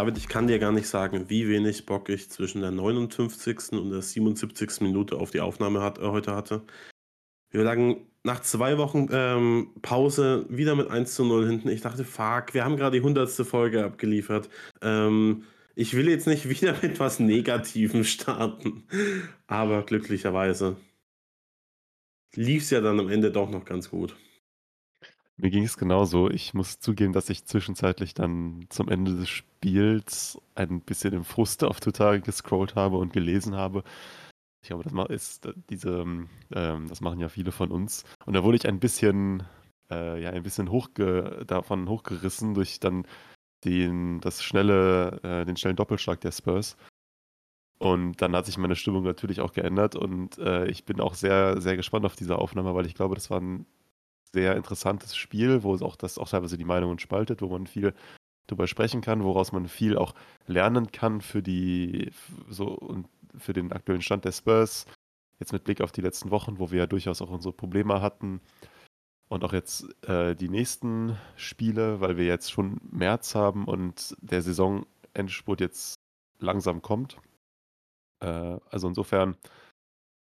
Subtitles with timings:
[0.00, 3.72] David, ich kann dir gar nicht sagen, wie wenig Bock ich zwischen der 59.
[3.72, 4.80] und der 77.
[4.80, 6.62] Minute auf die Aufnahme äh, heute hatte.
[7.50, 11.68] Wir lagen nach zwei Wochen ähm, Pause wieder mit 1 zu 0 hinten.
[11.68, 13.30] Ich dachte, fuck, wir haben gerade die 100.
[13.46, 14.48] Folge abgeliefert.
[14.82, 18.84] Ähm, ich will jetzt nicht wieder mit was Negativem starten.
[19.46, 20.76] Aber glücklicherweise
[22.34, 24.16] lief es ja dann am Ende doch noch ganz gut.
[25.36, 26.28] Mir ging es genauso.
[26.28, 31.64] Ich muss zugeben, dass ich zwischenzeitlich dann zum Ende des Spiels ein bisschen im Frust
[31.64, 33.82] auf Twitter gescrollt habe und gelesen habe.
[34.62, 36.04] Ich glaube, das ist äh, diese,
[36.54, 38.04] ähm, das machen ja viele von uns.
[38.26, 39.42] Und da wurde ich ein bisschen,
[39.90, 43.06] äh, ja, ein bisschen hochge davon hochgerissen durch dann
[43.64, 46.76] den, das schnelle, äh, den schnellen Doppelschlag der Spurs.
[47.78, 51.62] Und dann hat sich meine Stimmung natürlich auch geändert und äh, ich bin auch sehr,
[51.62, 53.64] sehr gespannt auf diese Aufnahme, weil ich glaube, das war ein
[54.34, 57.94] sehr interessantes Spiel, wo es auch das auch teilweise die Meinungen spaltet, wo man viel
[58.46, 60.14] darüber sprechen kann, woraus man viel auch
[60.46, 62.12] lernen kann für die
[62.50, 63.06] so und
[63.38, 64.86] für den aktuellen Stand der Spurs.
[65.38, 68.40] Jetzt mit Blick auf die letzten Wochen, wo wir ja durchaus auch unsere Probleme hatten.
[69.28, 74.42] Und auch jetzt äh, die nächsten Spiele, weil wir jetzt schon März haben und der
[74.42, 75.94] Saisonendspurt jetzt
[76.38, 77.16] langsam kommt.
[78.20, 79.36] Äh, also insofern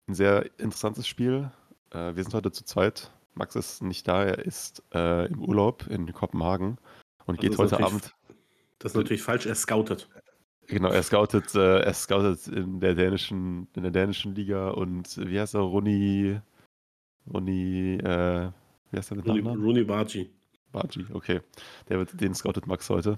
[0.08, 1.52] ein sehr interessantes Spiel.
[1.92, 3.12] Äh, wir sind heute zu zweit.
[3.34, 6.78] Max ist nicht da, er ist äh, im Urlaub in Kopenhagen
[7.26, 8.16] und also geht heute Abend.
[8.80, 10.10] Das ist natürlich falsch, er scoutet.
[10.68, 15.40] Genau, er scoutet, äh, er scoutet in der dänischen, in der dänischen Liga und wie
[15.40, 15.62] heißt er?
[15.62, 16.40] Roni,
[17.34, 18.52] Roni, äh,
[18.92, 20.30] wie heißt er mit Roni, Roni Bargi.
[20.72, 21.40] Bargi, okay.
[21.88, 23.18] Der wird, den scoutet Max heute.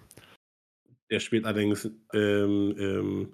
[1.10, 3.34] Der spielt allerdings, ähm, ähm,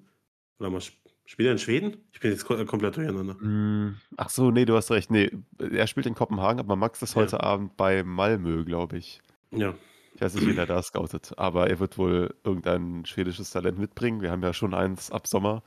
[0.60, 0.82] oder mal
[1.28, 1.98] Spielt er in Schweden?
[2.14, 3.34] Ich bin jetzt komplett durcheinander.
[3.34, 5.10] Mm, ach so, nee, du hast recht.
[5.10, 7.22] Nee, er spielt in Kopenhagen, aber Max ist ja.
[7.22, 9.22] heute Abend bei Malmö, glaube ich.
[9.50, 9.74] Ja.
[10.16, 14.22] Ich weiß nicht, wen er da scoutet, aber er wird wohl irgendein schwedisches Talent mitbringen.
[14.22, 15.62] Wir haben ja schon eins ab Sommer.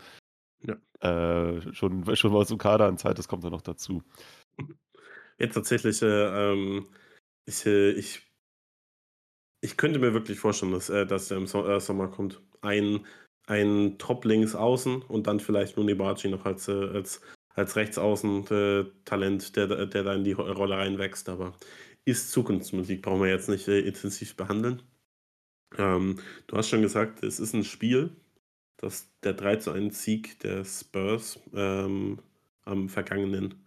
[0.60, 0.76] Ja.
[1.00, 4.02] Äh, schon, schon mal zum Kader an Zeit, das kommt dann noch dazu.
[5.38, 6.88] Jetzt tatsächlich, äh, ähm,
[7.44, 8.26] ich, äh, ich,
[9.60, 12.40] ich könnte mir wirklich vorstellen, dass, äh, dass er im so Sommer kommt.
[12.60, 13.06] Ein
[13.48, 17.22] ein Top-Links außen und dann vielleicht Munibaci noch als, als,
[17.54, 21.28] als Rechtsaußen-Talent, der, der da in die Rolle reinwächst.
[21.28, 21.54] Aber
[22.08, 24.82] ist Zukunftsmusik, brauchen wir jetzt nicht äh, intensiv behandeln.
[25.76, 28.16] Ähm, du hast schon gesagt, es ist ein Spiel,
[28.78, 32.20] das der 3 zu 1 Sieg der Spurs ähm,
[32.62, 33.66] am vergangenen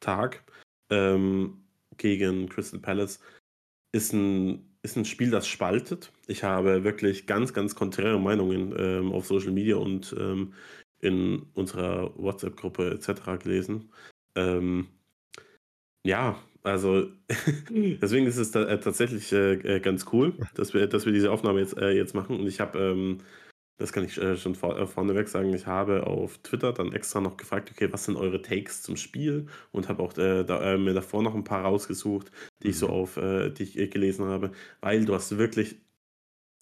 [0.00, 0.44] Tag
[0.90, 1.64] ähm,
[1.96, 3.20] gegen Crystal Palace
[3.92, 6.12] ist ein ist ein Spiel, das spaltet.
[6.26, 10.52] Ich habe wirklich ganz, ganz konträre Meinungen ähm, auf Social Media und ähm,
[11.00, 13.42] in unserer WhatsApp-Gruppe etc.
[13.42, 13.90] gelesen.
[14.36, 14.88] Ähm,
[16.04, 17.06] ja, also
[17.70, 21.30] deswegen ist es da, äh, tatsächlich äh, äh, ganz cool, dass wir, dass wir diese
[21.30, 22.40] Aufnahme jetzt, äh, jetzt machen.
[22.40, 23.20] Und ich habe ähm,
[23.76, 25.52] das kann ich äh, schon vor, äh, vorneweg sagen.
[25.52, 29.46] Ich habe auf Twitter dann extra noch gefragt, okay, was sind eure Takes zum Spiel?
[29.72, 32.30] Und habe auch äh, da, mir davor noch ein paar rausgesucht,
[32.62, 32.94] die ich so mhm.
[32.94, 35.76] auf, äh, die ich gelesen habe, weil du hast wirklich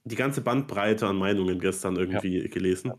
[0.04, 2.48] die ganze Bandbreite an Meinungen gestern irgendwie ja.
[2.48, 2.88] gelesen.
[2.88, 2.98] Ja.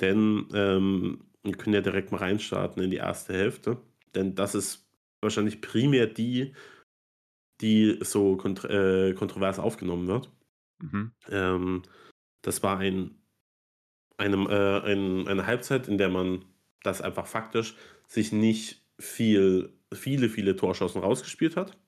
[0.00, 3.78] Denn ähm, wir können ja direkt mal reinstarten in die erste Hälfte.
[4.14, 4.87] Denn das ist
[5.20, 6.54] wahrscheinlich primär die,
[7.60, 10.30] die so kont kontrovers aufgenommen wird.
[10.80, 11.12] Mhm.
[11.28, 11.82] Ähm,
[12.42, 13.18] das war ein
[14.18, 16.44] einem, äh, ein, eine Halbzeit, in der man
[16.82, 17.76] das einfach faktisch
[18.06, 21.78] sich nicht viel, viele, viele Torschancen rausgespielt hat.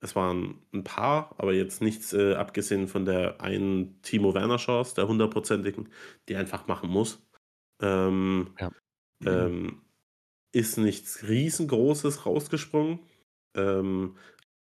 [0.00, 4.94] Es waren ein paar, aber jetzt nichts äh, abgesehen von der einen Timo Werner Chance,
[4.94, 5.88] der hundertprozentigen,
[6.28, 7.26] die einfach machen muss.
[7.80, 8.70] Ähm, ja.
[9.24, 9.82] ähm,
[10.56, 13.00] ist nichts riesengroßes rausgesprungen.
[13.54, 14.16] Ähm,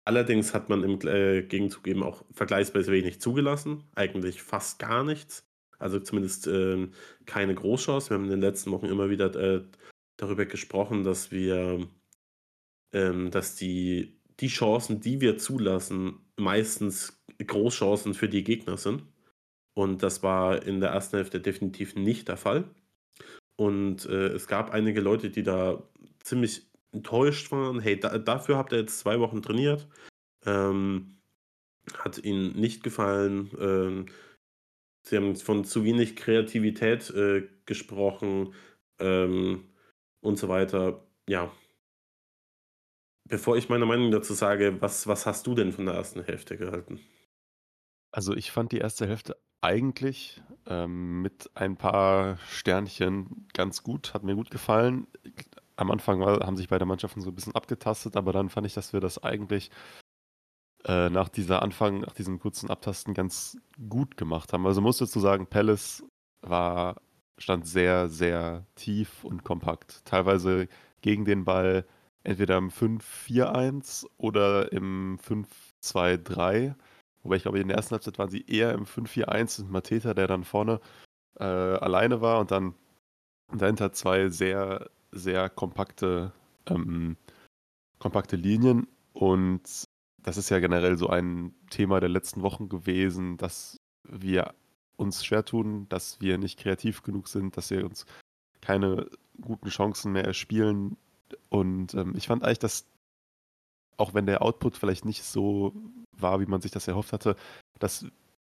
[0.06, 5.46] allerdings hat man im äh, Gegenzug eben auch vergleichsweise wenig zugelassen, eigentlich fast gar nichts.
[5.78, 6.88] Also zumindest äh,
[7.26, 8.08] keine Großchance.
[8.08, 9.64] Wir haben in den letzten Wochen immer wieder äh,
[10.16, 11.86] darüber gesprochen, dass wir,
[12.94, 19.04] ähm, dass die, die Chancen, die wir zulassen, meistens Großchancen für die Gegner sind.
[19.74, 22.64] Und das war in der ersten Hälfte definitiv nicht der Fall.
[23.56, 25.82] Und äh, es gab einige Leute, die da
[26.20, 27.80] ziemlich enttäuscht waren.
[27.80, 29.88] Hey, da, dafür habt ihr jetzt zwei Wochen trainiert.
[30.44, 31.18] Ähm,
[31.94, 33.50] hat ihnen nicht gefallen.
[33.58, 34.06] Ähm,
[35.04, 38.54] Sie haben von zu wenig Kreativität äh, gesprochen
[39.00, 39.68] ähm,
[40.20, 41.04] und so weiter.
[41.28, 41.52] Ja.
[43.28, 46.56] Bevor ich meine Meinung dazu sage, was, was hast du denn von der ersten Hälfte
[46.56, 47.00] gehalten?
[48.12, 54.24] Also, ich fand die erste Hälfte eigentlich, ähm, mit ein paar Sternchen ganz gut, hat
[54.24, 55.06] mir gut gefallen.
[55.76, 58.74] Am Anfang war haben sich beide Mannschaften so ein bisschen abgetastet, aber dann fand ich,
[58.74, 59.70] dass wir das eigentlich,
[60.84, 64.66] äh, nach dieser Anfang nach diesem kurzen Abtasten ganz gut gemacht haben.
[64.66, 66.04] Also, muss dazu sagen, Palace
[66.42, 67.00] war
[67.38, 70.04] stand sehr, sehr tief und kompakt.
[70.04, 70.68] Teilweise
[71.00, 71.86] gegen den Ball
[72.24, 76.74] entweder im 5-4-1 oder im 5-2-3.
[77.22, 80.26] Wobei ich glaube, in der ersten Halbzeit waren sie eher im 5-4-1 mit Mateta, der
[80.26, 80.80] dann vorne
[81.38, 82.74] äh, alleine war und dann
[83.52, 86.32] dahinter zwei sehr, sehr kompakte,
[86.66, 87.16] ähm,
[87.98, 88.88] kompakte Linien.
[89.12, 89.62] Und
[90.18, 94.54] das ist ja generell so ein Thema der letzten Wochen gewesen, dass wir
[94.96, 98.06] uns schwer tun, dass wir nicht kreativ genug sind, dass wir uns
[98.60, 99.08] keine
[99.40, 100.96] guten Chancen mehr erspielen.
[101.48, 102.86] Und ähm, ich fand eigentlich, dass
[104.02, 105.72] auch wenn der Output vielleicht nicht so
[106.10, 107.36] war, wie man sich das erhofft hatte,
[107.78, 108.04] dass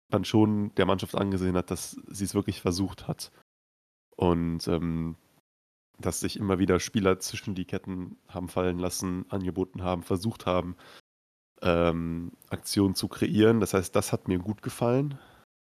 [0.09, 3.31] man schon der Mannschaft angesehen hat, dass sie es wirklich versucht hat.
[4.17, 5.15] Und ähm,
[5.99, 10.75] dass sich immer wieder Spieler zwischen die Ketten haben fallen lassen, angeboten haben, versucht haben,
[11.61, 13.61] ähm, Aktionen zu kreieren.
[13.61, 15.17] Das heißt, das hat mir gut gefallen.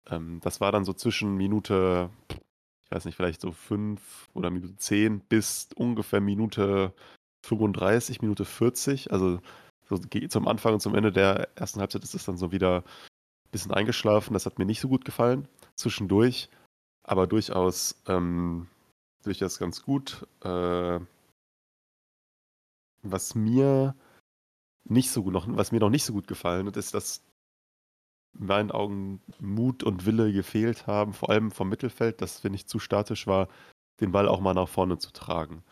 [0.09, 4.75] Ähm, das war dann so zwischen Minute, ich weiß nicht, vielleicht so fünf oder Minute
[4.75, 6.93] zehn bis ungefähr Minute
[7.45, 9.11] 35, Minute 40.
[9.11, 9.39] Also
[9.89, 13.51] so zum Anfang und zum Ende der ersten Halbzeit ist es dann so wieder ein
[13.51, 14.33] bisschen eingeschlafen.
[14.33, 15.47] Das hat mir nicht so gut gefallen.
[15.75, 16.49] Zwischendurch,
[17.03, 18.67] aber durchaus, ähm,
[19.23, 20.27] durchaus ganz gut.
[20.43, 20.99] Äh,
[23.01, 23.95] was mir
[24.83, 27.23] nicht so gut noch, was mir noch nicht so gut gefallen hat, ist, dass
[28.37, 32.67] in meinen Augen Mut und Wille gefehlt haben, vor allem vom Mittelfeld, dass wenn ich
[32.67, 33.47] zu statisch war,
[34.01, 35.63] den Ball auch mal nach vorne zu tragen.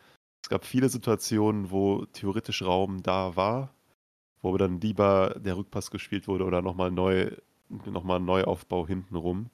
[0.43, 3.73] Es gab viele Situationen, wo theoretisch Raum da war,
[4.41, 7.31] wo dann lieber der Rückpass gespielt wurde oder nochmal neu,
[7.69, 9.49] nochmal Neuaufbau hintenrum.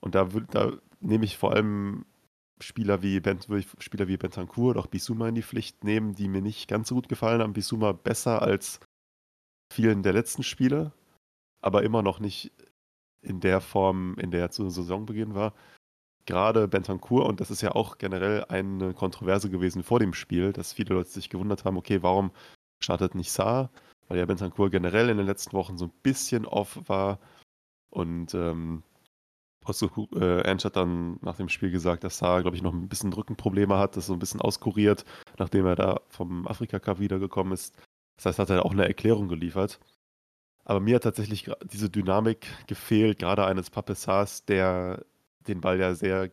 [0.00, 2.04] Und da, da nehme ich vor allem
[2.62, 3.38] Spieler wie, ben,
[3.78, 6.94] Spieler wie Bentancur oder auch Bisuma in die Pflicht nehmen, die mir nicht ganz so
[6.94, 7.52] gut gefallen haben.
[7.52, 8.80] Bisuma besser als
[9.72, 10.92] vielen der letzten Spiele,
[11.60, 12.52] aber immer noch nicht
[13.22, 15.54] in der Form, in der er zu Saisonbeginn war.
[16.26, 20.72] Gerade Bentancur, und das ist ja auch generell eine Kontroverse gewesen vor dem Spiel, dass
[20.72, 22.30] viele Leute sich gewundert haben, okay, warum
[22.82, 23.70] startet nicht Saar?
[24.10, 27.20] Weil ja Bentancur generell in den letzten Wochen so ein bisschen off war.
[27.90, 28.82] Und ähm,
[29.68, 33.12] äh, Ange hat dann nach dem Spiel gesagt, dass Saar, glaube ich, noch ein bisschen
[33.12, 35.04] Rückenprobleme hat, das so ein bisschen auskuriert,
[35.38, 37.76] nachdem er da vom Afrika Cup wiedergekommen ist.
[38.16, 39.78] Das heißt, hat er auch eine Erklärung geliefert.
[40.64, 45.04] Aber mir hat tatsächlich diese Dynamik gefehlt, gerade eines Papessars, der
[45.46, 46.32] den Ball ja sehr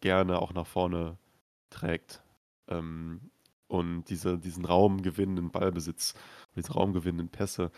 [0.00, 1.18] gerne auch nach vorne
[1.70, 2.24] trägt.
[2.66, 3.30] Ähm,
[3.68, 6.14] und diese, diesen raumgewinnenden Ballbesitz,
[6.56, 7.70] diese raumgewinnenden Pässe,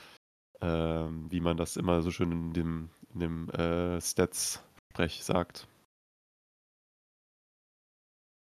[0.61, 5.69] ähm, wie man das immer so schön in dem, in dem äh, Stats-Sprech sagt.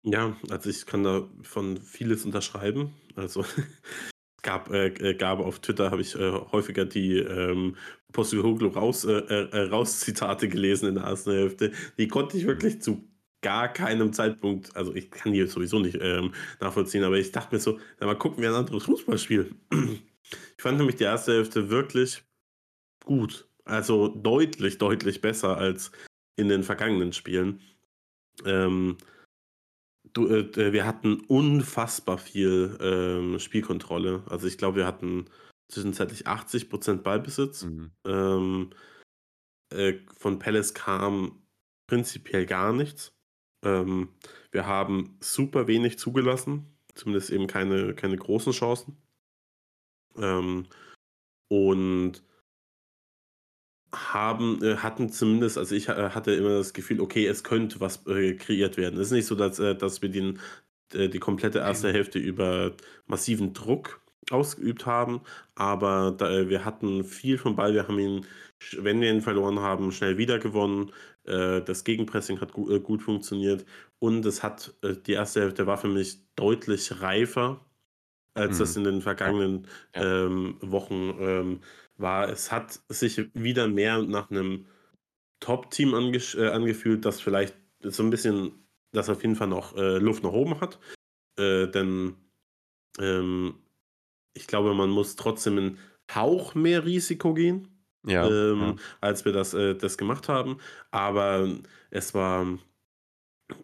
[0.05, 2.93] Ja, also ich kann da von vieles unterschreiben.
[3.15, 3.45] Also
[4.43, 7.77] gab, äh, äh, gab auf Twitter, habe ich äh, häufiger die ähm,
[8.13, 11.73] Postecoglou raus, äh, äh, raus Zitate gelesen in der ersten Hälfte.
[11.99, 13.09] Die konnte ich wirklich zu
[13.43, 17.61] gar keinem Zeitpunkt, also ich kann die sowieso nicht ähm, nachvollziehen, aber ich dachte mir
[17.61, 19.51] so, mal gucken wir ein anderes Fußballspiel.
[20.57, 22.25] Ich fand nämlich die erste Hälfte wirklich
[23.05, 23.49] gut.
[23.65, 25.93] Also deutlich, deutlich besser als
[26.37, 27.61] in den vergangenen Spielen.
[28.45, 28.97] Ähm,
[30.13, 34.25] du, äh, wir hatten unfassbar viel ähm, Spielkontrolle.
[34.29, 35.27] Also ich glaube, wir hatten
[35.69, 37.65] zwischenzeitlich 80% Ballbesitz.
[37.65, 37.93] Mhm.
[38.07, 38.71] Ähm,
[39.71, 41.43] äh, von Palace kam
[41.87, 43.13] prinzipiell gar nichts.
[43.65, 44.11] Ähm,
[44.51, 48.97] wir haben super wenig zugelassen, zumindest eben keine, keine großen Chancen.
[50.19, 50.67] Ähm,
[51.49, 52.23] und
[53.95, 58.07] haben, äh, hatten zumindest, also ich äh, hatte immer das Gefühl, okay, es könnte was
[58.07, 58.99] äh, kreiert werden.
[58.99, 60.41] Es ist nicht so, dass, äh, dass wir den,
[60.95, 61.93] äh, die komplette erste.
[61.93, 62.73] Hälfte über
[63.07, 64.01] massiven Druck
[64.31, 65.21] ausgeübt haben,
[65.55, 68.27] aber da, äh, wir hatten viel vom Ball, wir haben ihn,
[68.79, 70.93] wenn wir ihn verloren haben, schnell wieder gewonnen.
[71.25, 73.65] das Gegenpressing hat gu gut funktioniert
[74.01, 74.75] und es hat,
[75.07, 77.61] die erste Hälfte war für mich deutlich reifer,
[78.35, 78.59] als mhm.
[78.59, 80.27] das in den vergangenen ja.
[80.27, 81.61] ähm, Wochen ähm,
[81.97, 84.67] war, es hat sich wieder mehr nach einem
[85.41, 89.99] Top-Team ange äh, angefühlt, das vielleicht so ein bisschen, das auf jeden Fall noch äh,
[89.99, 90.79] Luft nach oben hat.
[91.39, 92.15] Äh, denn
[92.99, 93.55] ähm,
[94.35, 95.79] ich glaube, man muss trotzdem einen
[96.15, 97.69] Hauch mehr Risiko gehen,
[98.07, 98.77] ja, ähm, ja.
[99.01, 100.59] als wir das, äh, das gemacht haben.
[100.91, 101.49] Aber
[101.91, 102.47] es war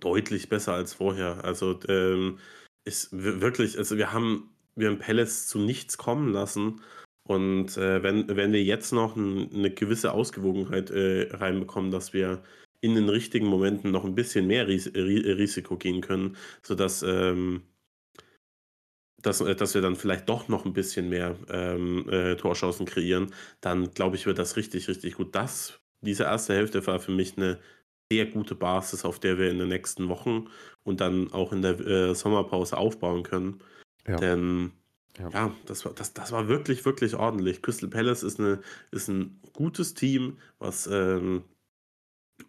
[0.01, 1.45] deutlich besser als vorher.
[1.45, 2.39] Also ähm,
[2.85, 6.81] ist wirklich, also wir haben, wir haben Pellets zu nichts kommen lassen
[7.25, 12.43] Und äh, wenn, wenn wir jetzt noch ein, eine gewisse Ausgewogenheit äh, reinbekommen, dass wir
[12.81, 17.63] in den richtigen Momenten noch ein bisschen mehr Ris Risiko gehen können, sodass ähm,
[19.23, 23.33] dass, äh, dass wir dann vielleicht doch noch ein bisschen mehr ähm, äh, Torchancen kreieren,
[23.61, 25.35] dann glaube ich, wird das richtig, richtig gut.
[25.35, 27.59] Das, diese erste Hälfte war für mich eine
[28.11, 30.49] sehr gute Basis, auf der wir in den nächsten Wochen
[30.85, 33.63] und dann auch in der äh, Sommerpause aufbauen können.
[34.09, 34.17] Ja.
[34.17, 34.73] Denn
[35.19, 37.62] ja, ja das, war, das, das war wirklich, wirklich ordentlich.
[37.62, 38.61] Crystal Palace ist, eine,
[38.91, 41.45] ist ein gutes Team, was ähm,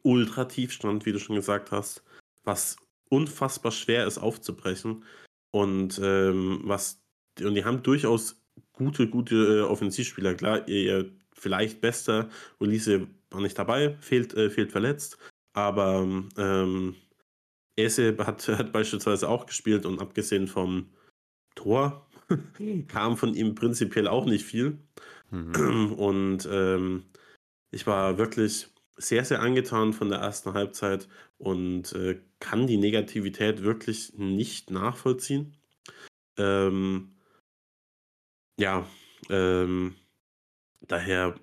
[0.04, 2.04] ultra tief stand, wie du schon gesagt hast,
[2.44, 2.78] was
[3.10, 5.04] unfassbar schwer ist aufzubrechen.
[5.52, 7.02] Und ähm, was
[7.42, 8.42] und die haben durchaus
[8.74, 10.36] gute, gute äh, Offensivspieler.
[10.36, 15.18] Klar, ihr vielleicht bester Ulisse war nicht dabei, fehlt, äh, fehlt verletzt,
[15.54, 16.02] aber
[16.38, 16.96] ähm,
[17.76, 20.90] Ese hat, hat beispielsweise auch gespielt und abgesehen vom
[21.60, 22.08] Tor
[22.88, 24.80] kam von ihm prinzipiell auch nicht viel.
[25.30, 25.94] Mhm.
[25.98, 27.04] Und ähm,
[27.72, 33.64] ich war wirklich sehr, sehr angetan von der ersten Halbzeit und äh, kann die Negativität
[33.64, 35.56] wirklich nicht nachvollziehen.
[36.38, 37.16] Ähm,
[38.60, 38.86] ja,
[39.30, 39.96] ähm,
[40.82, 41.36] daher,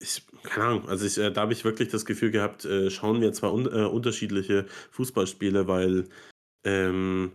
[0.00, 3.20] ich, keine Ahnung, also ich, äh, da habe ich wirklich das Gefühl gehabt, äh, schauen
[3.20, 6.08] wir zwar un äh, unterschiedliche Fußballspiele, weil
[6.64, 7.32] ähm,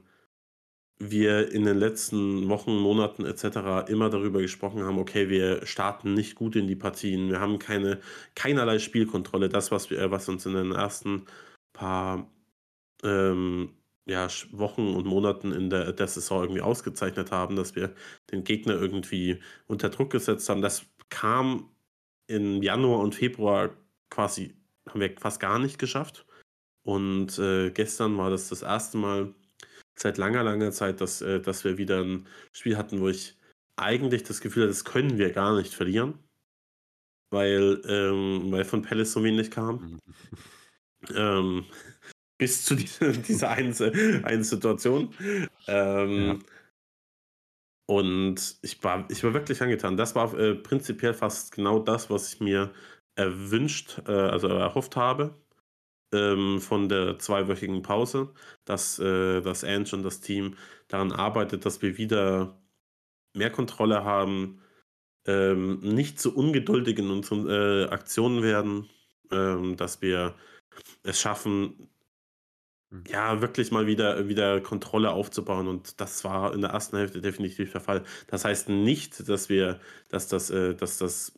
[1.10, 3.89] wir in den letzten Wochen, Monaten etc.
[3.89, 8.00] immer darüber gesprochen haben, okay, wir starten nicht gut in die Partien, wir haben keine,
[8.36, 9.50] keinerlei Spielkontrolle.
[9.50, 11.25] Das, was, wir, was uns in den ersten
[11.74, 12.29] paar
[13.03, 13.70] ähm,
[14.05, 17.93] ja, Wochen und Monaten in der, der Saison irgendwie ausgezeichnet haben, dass wir
[18.31, 21.70] den Gegner irgendwie unter Druck gesetzt haben, das kam
[22.27, 23.72] im Januar und Februar
[24.10, 24.55] quasi,
[24.88, 26.25] haben wir fast gar nicht geschafft.
[26.84, 29.34] Und äh, gestern war das das erste Mal,
[29.95, 33.38] seit langer, langer Zeit, dass, äh, dass wir wieder ein Spiel hatten, wo ich
[33.77, 36.19] eigentlich das Gefühl hatte, das können wir gar nicht verlieren,
[37.31, 39.75] weil, ähm, weil von Palace so wenig kam.
[39.75, 41.15] Mhm.
[41.15, 41.65] ähm,
[42.39, 43.74] bis zu dieser, dieser einen,
[44.25, 45.13] einen Situation.
[45.67, 46.39] Ähm, ja.
[47.88, 49.98] Und ich war, ich war wirklich angetan.
[49.98, 52.74] Das war äh, prinzipiell fast genau das, was ich mir
[53.15, 55.36] erwünscht, äh, also erhofft habe
[56.13, 58.33] ähm, von der zweiwöchigen Pause,
[58.65, 60.55] dass, äh, dass Ange und das Team
[60.87, 62.57] daran arbeitet, dass wir wieder
[63.33, 64.61] mehr Kontrolle haben,
[65.25, 68.89] ähm, nicht so ungeduldig in unseren äh, Aktionen werden,
[69.31, 70.35] ähm, dass wir
[71.03, 71.89] es schaffen,
[72.91, 73.03] hm.
[73.07, 75.67] ja, wirklich mal wieder, wieder Kontrolle aufzubauen.
[75.67, 78.03] Und das war in der ersten Hälfte definitiv der Fall.
[78.27, 81.33] Das heißt nicht, dass wir, dass das, äh, dass das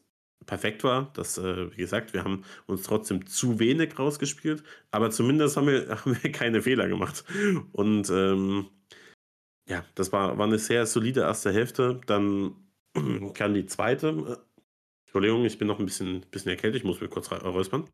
[0.45, 1.11] perfekt war.
[1.13, 5.89] Das, äh, wie gesagt, wir haben uns trotzdem zu wenig rausgespielt, aber zumindest haben wir,
[6.05, 7.23] haben wir keine Fehler gemacht.
[7.71, 8.67] Und ähm,
[9.67, 12.01] ja, das war, war eine sehr solide erste Hälfte.
[12.07, 12.55] Dann
[13.33, 14.09] kam die zweite.
[14.09, 14.37] Äh,
[15.05, 17.89] Entschuldigung, ich bin noch ein bisschen, bisschen erkältet, ich muss mir kurz räuspern.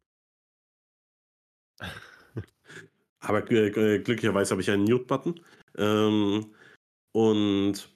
[3.19, 5.41] aber äh, glücklicherweise habe ich einen Mute-Button.
[5.77, 6.53] Ähm,
[7.11, 7.89] und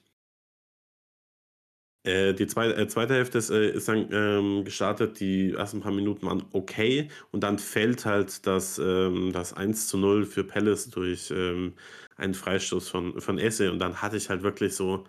[2.04, 5.92] äh, die zweite, äh, zweite Hälfte ist, äh, ist dann ähm, gestartet, die ersten paar
[5.92, 7.08] Minuten waren okay.
[7.32, 11.72] Und dann fällt halt das, ähm, das 1 zu 0 für Palace durch ähm,
[12.16, 13.72] einen Freistoß von, von Esse.
[13.72, 15.04] Und dann hatte ich halt wirklich so,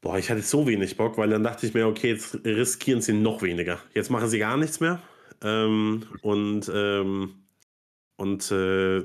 [0.00, 3.12] boah, ich hatte so wenig Bock, weil dann dachte ich mir, okay, jetzt riskieren sie
[3.12, 3.78] noch weniger.
[3.94, 5.02] Jetzt machen sie gar nichts mehr.
[5.42, 7.44] Ähm, und, ähm,
[8.16, 9.00] und äh,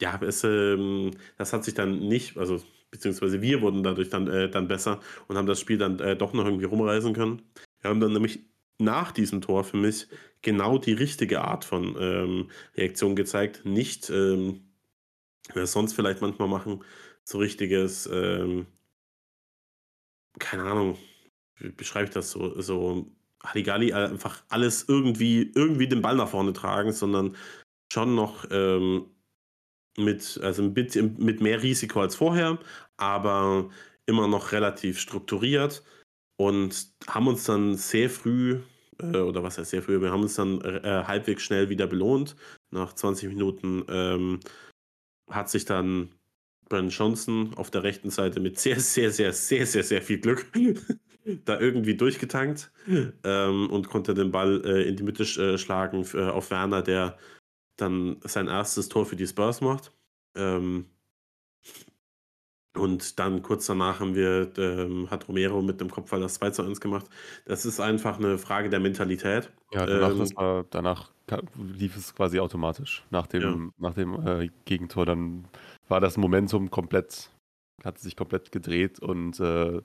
[0.00, 2.60] ja, es, ähm, das hat sich dann nicht, also
[2.92, 6.32] beziehungsweise wir wurden dadurch dann, äh, dann besser und haben das Spiel dann äh, doch
[6.32, 7.42] noch irgendwie rumreisen können.
[7.80, 8.40] Wir haben dann nämlich
[8.78, 10.06] nach diesem Tor für mich
[10.42, 13.64] genau die richtige Art von ähm, Reaktion gezeigt.
[13.64, 14.60] Nicht, ähm,
[15.54, 16.84] es sonst vielleicht manchmal machen,
[17.24, 18.66] so richtiges, ähm,
[20.38, 20.98] keine Ahnung,
[21.56, 23.10] wie beschreibe ich das so, so
[23.42, 27.36] Halligalli, einfach alles irgendwie, irgendwie den Ball nach vorne tragen, sondern
[27.92, 29.06] schon noch ähm,
[29.98, 32.58] mit, also ein bisschen mit mehr Risiko als vorher,
[32.96, 33.70] aber
[34.06, 35.82] immer noch relativ strukturiert
[36.36, 38.60] und haben uns dann sehr früh,
[39.00, 42.36] äh, oder was heißt sehr früh, wir haben uns dann äh, halbwegs schnell wieder belohnt.
[42.70, 44.40] Nach 20 Minuten ähm,
[45.30, 46.10] hat sich dann
[46.68, 50.46] Brandon Johnson auf der rechten Seite mit sehr, sehr, sehr, sehr, sehr, sehr viel Glück
[51.44, 52.72] da irgendwie durchgetankt
[53.24, 57.18] ähm, und konnte den Ball äh, in die Mitte äh, schlagen für, auf Werner, der
[57.82, 59.92] dann sein erstes Tor für die Spurs macht.
[60.34, 60.86] Ähm,
[62.74, 66.62] und dann kurz danach haben wir, ähm, hat Romero mit dem Kopfball das 2 zu
[66.62, 67.06] 1 gemacht.
[67.44, 69.52] Das ist einfach eine Frage der Mentalität.
[69.72, 71.12] Ja, danach, ähm, war, danach
[71.54, 73.04] lief es quasi automatisch.
[73.10, 73.88] Nach dem, ja.
[73.88, 75.44] nach dem äh, Gegentor, dann
[75.88, 77.30] war das Momentum komplett,
[77.84, 79.82] hat sich komplett gedreht und äh,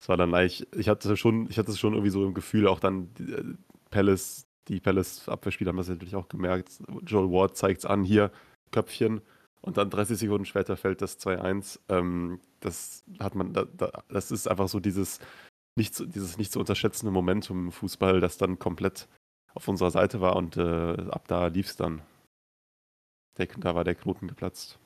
[0.00, 2.68] Es war dann leicht, ich hatte schon, ich hatte es schon irgendwie so im Gefühl,
[2.68, 3.42] auch dann äh,
[3.90, 6.70] Palace, die Palace-Abwehrspieler haben das natürlich auch gemerkt.
[7.02, 8.30] Joel Ward zeigt es an, hier,
[8.70, 9.20] Köpfchen.
[9.62, 11.80] Und dann 30 Sekunden später fällt das 2-1.
[11.88, 15.20] Ähm, das hat man, da, da, das ist einfach so dieses
[15.76, 19.08] nicht, zu, dieses nicht zu unterschätzende Momentum im Fußball, das dann komplett
[19.54, 22.02] auf unserer Seite war und äh, ab da lief es dann.
[23.38, 24.78] Der, da war der Knoten geplatzt.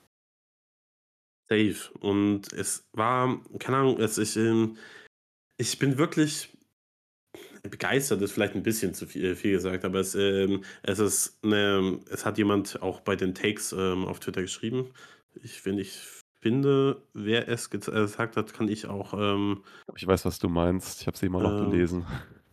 [1.49, 1.93] Safe.
[2.00, 4.78] Und es war, keine Ahnung, es, ich, ähm,
[5.59, 6.53] ich bin wirklich
[7.68, 12.00] begeistert, ist vielleicht ein bisschen zu viel, viel gesagt, aber es, ähm, es ist eine,
[12.11, 14.90] es hat jemand auch bei den Takes ähm, auf Twitter geschrieben.
[15.42, 15.99] Ich finde, ich
[16.40, 19.14] finde, wer es äh, gesagt hat, kann ich auch.
[19.14, 19.64] Ähm,
[19.97, 21.00] ich weiß, was du meinst.
[21.00, 22.04] Ich habe sie immer noch äh, gelesen.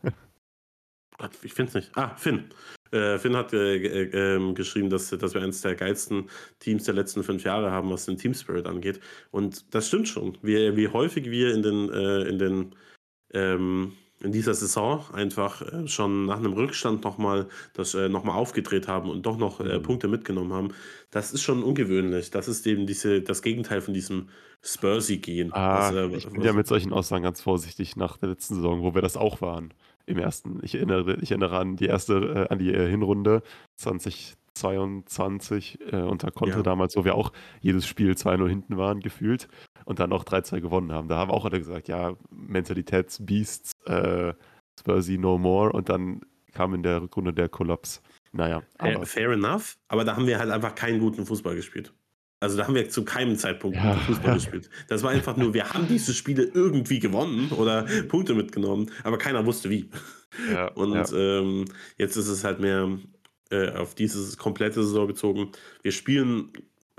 [1.44, 1.92] ich finde es nicht.
[1.98, 2.46] Ah, Finn.
[2.92, 7.24] Äh, Finn hat äh, äh, geschrieben, dass, dass wir eines der geilsten Teams der letzten
[7.24, 9.02] fünf Jahre haben, was den Team Spirit angeht.
[9.30, 10.38] Und das stimmt schon.
[10.42, 12.76] Wie, wie häufig wir in den, äh, in den
[13.34, 18.88] ähm, in dieser Saison einfach äh, schon nach einem Rückstand nochmal das äh, noch aufgedreht
[18.88, 19.84] haben und doch noch äh, mhm.
[19.84, 20.70] Punkte mitgenommen haben,
[21.10, 22.32] das ist schon ungewöhnlich.
[22.32, 24.30] Das ist eben diese, das Gegenteil von diesem
[24.64, 25.52] Spursy-Gehen.
[25.54, 28.94] Ah, äh, ich bin ja mit solchen Aussagen ganz vorsichtig nach der letzten Saison, wo
[28.94, 29.74] wir das auch waren.
[30.06, 30.60] Im ersten.
[30.64, 33.44] Ich erinnere, ich erinnere an die erste, äh, an die äh, Hinrunde
[33.78, 36.62] 2022 unter Conte ja.
[36.62, 39.48] damals, wo wir auch jedes Spiel 2-0 hinten waren, gefühlt
[39.86, 41.08] und dann noch 3-2 gewonnen haben.
[41.08, 44.34] Da haben auch alle gesagt, ja, Mentalitätsbeasts, äh,
[44.80, 46.22] Spursy no more und dann
[46.54, 48.02] kam in der Rückrunde der Kollaps.
[48.32, 48.64] Naja.
[48.78, 51.94] Aber fair enough, aber da haben wir halt einfach keinen guten Fußball gespielt.
[52.40, 54.34] Also da haben wir zu keinem Zeitpunkt ja, Fußball ja.
[54.34, 54.70] gespielt.
[54.88, 59.46] Das war einfach nur, wir haben diese Spiele irgendwie gewonnen oder Punkte mitgenommen, aber keiner
[59.46, 59.90] wusste wie.
[60.52, 61.66] Ja, und ähm,
[61.98, 62.98] jetzt ist es halt mehr
[63.52, 65.52] äh, auf diese komplette Saison bezogen.
[65.84, 66.52] Wir spielen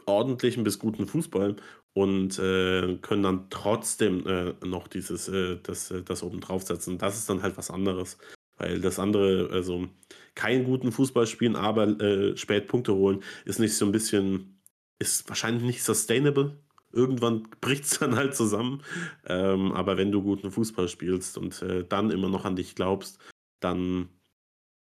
[0.07, 1.57] ordentlichen bis guten Fußball
[1.95, 6.99] und äh, können dann trotzdem äh, noch dieses, äh, das, äh, das oben draufsetzen.
[6.99, 8.19] Das ist dann halt was anderes.
[8.57, 9.89] Weil das andere, also
[10.35, 14.63] keinen guten Fußball spielen, aber äh, spät Punkte holen, ist nicht so ein bisschen,
[14.99, 16.59] ist wahrscheinlich nicht sustainable.
[16.93, 18.83] Irgendwann bricht es dann halt zusammen.
[19.27, 23.19] Ähm, aber wenn du guten Fußball spielst und äh, dann immer noch an dich glaubst,
[23.61, 24.09] dann,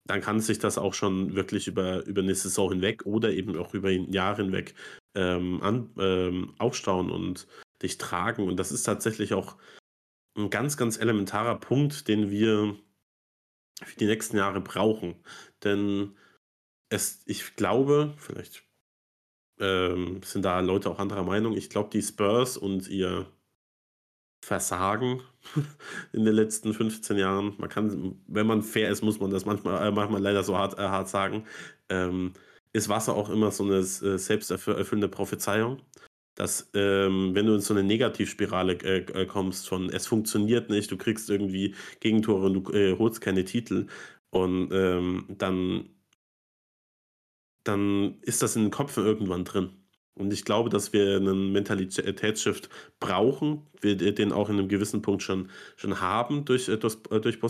[0.06, 3.72] dann kann sich das auch schon wirklich über, über eine Saison hinweg oder eben auch
[3.74, 4.74] über ein Jahr hinweg
[5.14, 7.46] ähm, an, ähm, aufstauen und
[7.82, 8.46] dich tragen.
[8.46, 9.56] Und das ist tatsächlich auch
[10.36, 12.76] ein ganz, ganz elementarer Punkt, den wir
[13.82, 15.16] für die nächsten Jahre brauchen.
[15.64, 16.16] Denn
[16.90, 18.64] es, ich glaube, vielleicht
[19.58, 23.26] ähm, sind da Leute auch anderer Meinung, ich glaube, die Spurs und ihr
[24.42, 25.22] Versagen
[26.12, 29.86] in den letzten 15 Jahren, man kann, wenn man fair ist, muss man das manchmal,
[29.86, 31.46] äh, manchmal leider so hart, äh, hart sagen,
[31.88, 32.32] ähm,
[32.72, 35.82] ist Wasser auch immer so eine äh, selbsterfüllende Prophezeiung,
[36.34, 40.90] dass ähm, wenn du in so eine Negativspirale äh, äh, kommst von es funktioniert nicht,
[40.90, 43.86] du kriegst irgendwie Gegentore und du äh, holst keine Titel
[44.30, 45.90] und ähm, dann,
[47.64, 49.70] dann ist das in den Köpfen irgendwann drin.
[50.14, 52.68] Und ich glaube, dass wir einen Mentalitätsshift
[53.00, 57.40] brauchen, wir den auch in einem gewissen Punkt schon, schon haben durch, äh, durch, durch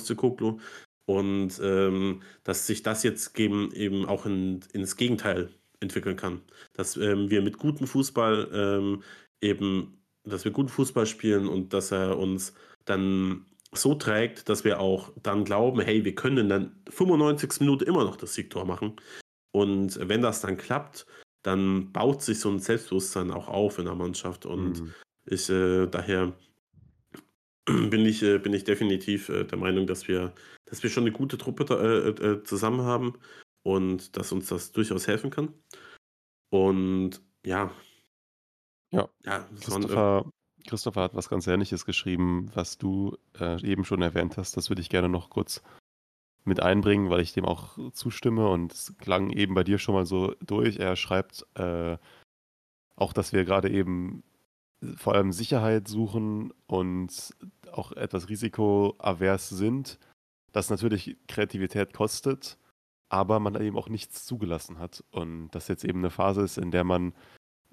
[1.11, 6.40] und ähm, dass sich das jetzt eben, eben auch in, ins Gegenteil entwickeln kann.
[6.73, 9.03] Dass ähm, wir mit gutem Fußball ähm,
[9.40, 14.79] eben, dass wir guten Fußball spielen und dass er uns dann so trägt, dass wir
[14.79, 17.59] auch dann glauben, hey, wir können dann 95.
[17.61, 18.94] Minute immer noch das Siegtor machen.
[19.51, 21.07] Und wenn das dann klappt,
[21.42, 24.46] dann baut sich so ein Selbstbewusstsein auch auf in der Mannschaft.
[24.46, 24.94] Und mhm.
[25.27, 26.35] ich äh, daher
[27.66, 30.33] bin ich, äh, bin ich definitiv äh, der Meinung, dass wir,
[30.70, 33.18] dass wir schon eine gute Truppe da, äh, äh, zusammen haben
[33.62, 35.52] und dass uns das durchaus helfen kann.
[36.50, 37.70] Und ja.
[38.92, 40.30] Ja, ja Christopher,
[40.66, 44.56] Christopher hat was ganz Ähnliches geschrieben, was du äh, eben schon erwähnt hast.
[44.56, 45.62] Das würde ich gerne noch kurz
[46.44, 50.06] mit einbringen, weil ich dem auch zustimme und es klang eben bei dir schon mal
[50.06, 50.78] so durch.
[50.78, 51.98] Er schreibt äh,
[52.96, 54.22] auch, dass wir gerade eben
[54.96, 57.35] vor allem Sicherheit suchen und
[57.72, 59.98] auch etwas risikoavers sind,
[60.52, 62.58] das natürlich Kreativität kostet,
[63.08, 65.04] aber man eben auch nichts zugelassen hat.
[65.10, 67.12] Und das jetzt eben eine Phase ist, in der man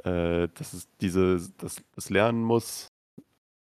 [0.04, 2.88] äh, das, ist diese, das, das lernen muss.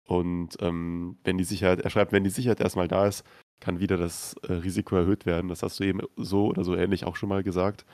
[0.05, 3.25] Und ähm, wenn die Sicherheit, er schreibt, wenn die Sicherheit erstmal da ist,
[3.59, 5.47] kann wieder das äh, Risiko erhöht werden.
[5.49, 7.85] Das hast du eben so oder so ähnlich auch schon mal gesagt.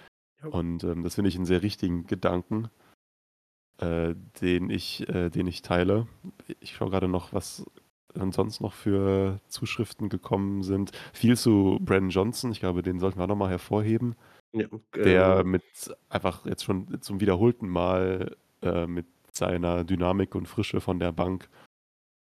[0.43, 2.69] Und ähm, das finde ich einen sehr richtigen Gedanken
[3.79, 6.07] äh, den, ich, äh, den ich teile.
[6.59, 7.65] Ich schaue gerade noch, was
[8.31, 10.91] sonst noch für Zuschriften gekommen sind.
[11.13, 14.15] Viel zu Brandon Johnson, ich glaube, den sollten wir nochmal hervorheben.
[14.53, 15.03] Ja, okay.
[15.03, 15.63] Der mit
[16.09, 21.49] einfach jetzt schon zum wiederholten Mal äh, mit seiner Dynamik und Frische von der Bank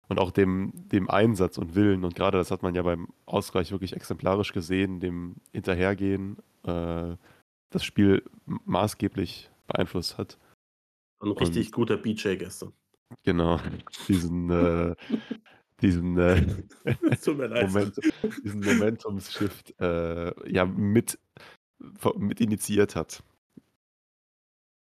[0.08, 2.04] und auch dem, dem Einsatz und Willen.
[2.04, 7.16] Und gerade das hat man ja beim Ausgleich wirklich exemplarisch gesehen, dem Hinterhergehen, äh,
[7.70, 10.38] das Spiel maßgeblich beeinflusst hat.
[11.22, 12.74] Ein richtig und, guter BJ gestern.
[13.24, 13.60] Genau,
[14.08, 14.96] diesen, äh,
[15.82, 16.42] diesen, äh,
[17.26, 17.96] Moment,
[18.44, 21.20] diesen Momentumshift äh, ja, mit,
[22.18, 23.24] mit initiiert hat.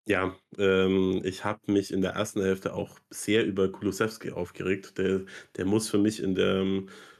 [0.08, 5.00] Ja, ähm, ich habe mich in der ersten Hälfte auch sehr über Kulusewski aufgeregt.
[5.00, 5.21] Der,
[5.58, 6.62] der muss für mich in, der,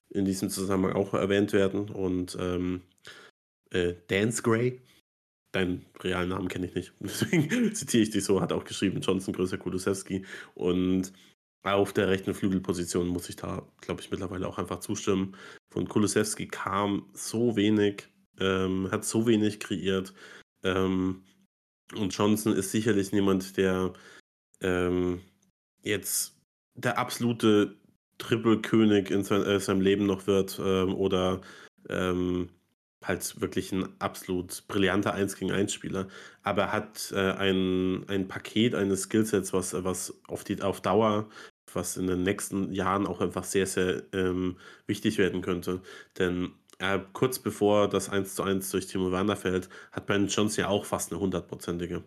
[0.10, 1.90] in diesem Zusammenhang auch erwähnt werden.
[1.90, 2.82] Und ähm,
[3.72, 4.82] äh, Dance Gray,
[5.52, 9.34] deinen realen Namen kenne ich nicht, deswegen zitiere ich dich so, hat auch geschrieben, Johnson
[9.34, 10.24] größer Kulusewski.
[10.54, 11.12] Und
[11.74, 15.36] auf der rechten Flügelposition muss ich da, glaube ich, mittlerweile auch einfach zustimmen.
[15.74, 18.08] Von Kulusewski kam so wenig,
[18.40, 20.14] ähm, hat so wenig kreiert.
[20.64, 21.24] Ähm,
[21.96, 23.94] und Johnson ist sicherlich niemand, der
[24.62, 25.22] ähm,
[25.82, 26.40] jetzt
[26.76, 27.76] der absolute
[28.18, 31.42] Triple-König in sein, äh, seinem Leben noch wird ähm, oder
[31.90, 32.50] ähm,
[33.04, 36.08] halt wirklich ein absolut brillanter 1 gegen 1 Spieler.
[36.44, 41.30] Aber er hat äh, ein, ein Paket eines Skillsets, was, was auf, die, auf Dauer,
[41.74, 45.82] was in den nächsten Jahren auch einfach sehr, sehr ähm, wichtig werden könnte.
[46.18, 50.64] Denn äh, kurz bevor das 1 zu 1 durch Timo Werner fällt, hat Brandon Johnson
[50.64, 52.04] ja auch fast eine hundertprozentige,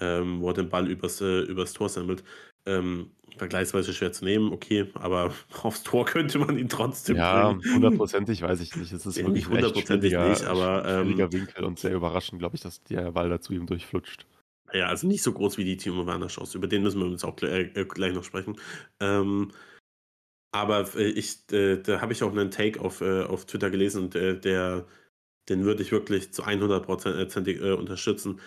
[0.00, 2.22] ähm, wo er den Ball übers, äh, übers Tor sammelt.
[2.66, 7.74] Ähm, vergleichsweise schwer zu nehmen, okay, aber aufs Tor könnte man ihn trotzdem ja, bringen.
[7.74, 8.92] hundertprozentig weiß ich nicht.
[8.92, 12.62] Es ist ja, wirklich nicht hundertprozentig nicht, aber ähm, Winkel und sehr überraschend, glaube ich,
[12.62, 14.26] dass der Ball dazu ihm durchflutscht.
[14.74, 16.58] Ja, also nicht so groß wie die Timo Werner Chance.
[16.58, 18.58] Über den müssen wir uns auch gleich, äh, gleich noch sprechen.
[19.00, 19.52] Ähm,
[20.52, 24.04] aber äh, ich, äh, da habe ich auch einen Take auf, äh, auf Twitter gelesen
[24.04, 24.86] und äh, der,
[25.48, 28.40] den würde ich wirklich zu 100% äh, unterstützen.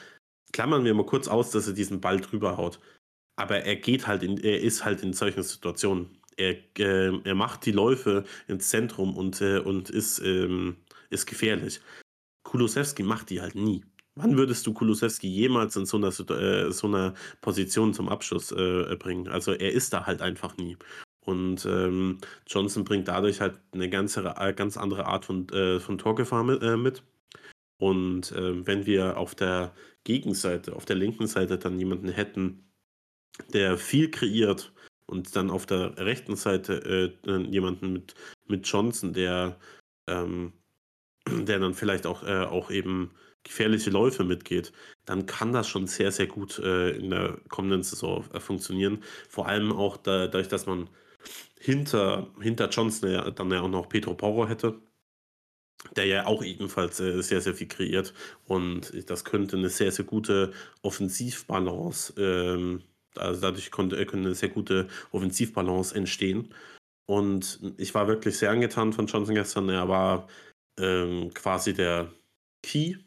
[0.53, 2.79] Klammern wir mal kurz aus, dass er diesen Ball drüber haut.
[3.37, 6.21] Aber er geht halt in, er ist halt in solchen Situationen.
[6.37, 10.77] Er, äh, er macht die Läufe ins Zentrum und, und ist, ähm,
[11.09, 11.81] ist gefährlich.
[12.43, 13.83] Kulusewski macht die halt nie.
[14.17, 19.27] Wann würdest du Kulusewski jemals in so einer, so einer Position zum Abschluss bringen?
[19.27, 20.77] Also er ist da halt einfach nie.
[21.27, 25.97] Und ähm, Johnson bringt dadurch halt eine ganze, äh, ganz andere Art von, äh, von
[25.97, 26.63] Torgefahr mit.
[26.63, 27.03] Äh, mit.
[27.77, 29.73] Und äh, wenn wir auf der
[30.05, 32.71] Gegenseite, auf der linken Seite dann jemanden hätten,
[33.51, 34.71] der viel kreiert
[35.05, 39.59] und dann auf der rechten Seite äh, jemanden mit, mit Johnson, der,
[40.07, 40.53] ähm,
[41.27, 43.11] der dann vielleicht auch, äh, auch eben
[43.43, 44.73] gefährliche Läufe mitgeht,
[45.05, 49.03] dann kann das schon sehr, sehr gut in der kommenden Saison funktionieren.
[49.29, 50.89] Vor allem auch da, dadurch, dass man
[51.59, 54.79] hinter, hinter Johnson ja dann ja auch noch Pedro Porro hätte,
[55.95, 58.13] der ja auch ebenfalls äh, sehr, sehr viel kreiert.
[58.45, 62.83] Und das könnte eine sehr, sehr gute Offensivbalance, ähm,
[63.15, 66.53] also dadurch konnte, könnte eine sehr gute Offensivbalance entstehen.
[67.05, 69.69] Und ich war wirklich sehr angetan von Johnson gestern.
[69.69, 70.27] Er war
[70.79, 72.11] ähm, quasi der
[72.61, 72.97] Key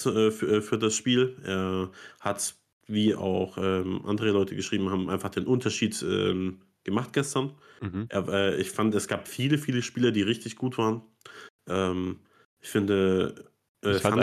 [0.00, 1.36] zu, äh, für, äh, für das Spiel.
[1.44, 2.54] Er hat,
[2.86, 7.52] wie auch ähm, andere Leute geschrieben haben, einfach den Unterschied ähm, gemacht gestern.
[7.80, 8.06] Mhm.
[8.08, 11.02] Er, äh, ich fand, es gab viele, viele Spieler, die richtig gut waren.
[11.68, 12.20] Ähm,
[12.60, 13.50] ich finde,
[13.84, 14.22] äh, ich, fand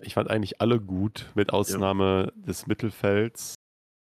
[0.00, 2.46] ich, fand eigentlich alle gut, mit Ausnahme ja.
[2.46, 3.54] des Mittelfelds.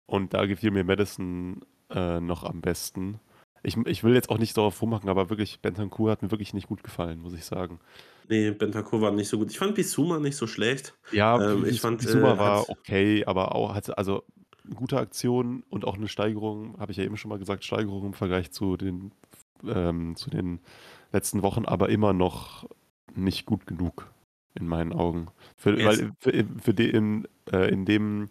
[0.06, 3.20] Und da gefiel mir Madison äh, noch am besten.
[3.62, 6.68] Ich, ich will jetzt auch nicht darauf rummachen, aber wirklich, Bentancur hat mir wirklich nicht
[6.68, 7.80] gut gefallen, muss ich sagen.
[8.30, 9.50] Nee, Bentancur war nicht so gut.
[9.50, 10.94] Ich fand Bisuma nicht so schlecht.
[11.12, 14.24] Ja, ähm, ich fand, Bisuma äh, war okay, aber auch, also
[14.76, 18.14] gute Aktion und auch eine Steigerung, habe ich ja eben schon mal gesagt, Steigerung im
[18.14, 19.12] Vergleich zu den,
[19.66, 20.60] ähm, zu den
[21.12, 22.70] letzten Wochen, aber immer noch
[23.16, 24.12] nicht gut genug
[24.54, 25.30] in meinen Augen.
[25.58, 28.30] Für, weil für, für in, äh, in dem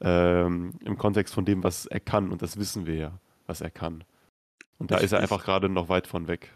[0.00, 3.70] ähm, im Kontext von dem, was er kann, und das wissen wir ja, was er
[3.70, 4.02] kann.
[4.78, 6.52] Und da ist er einfach gerade noch weit von weg.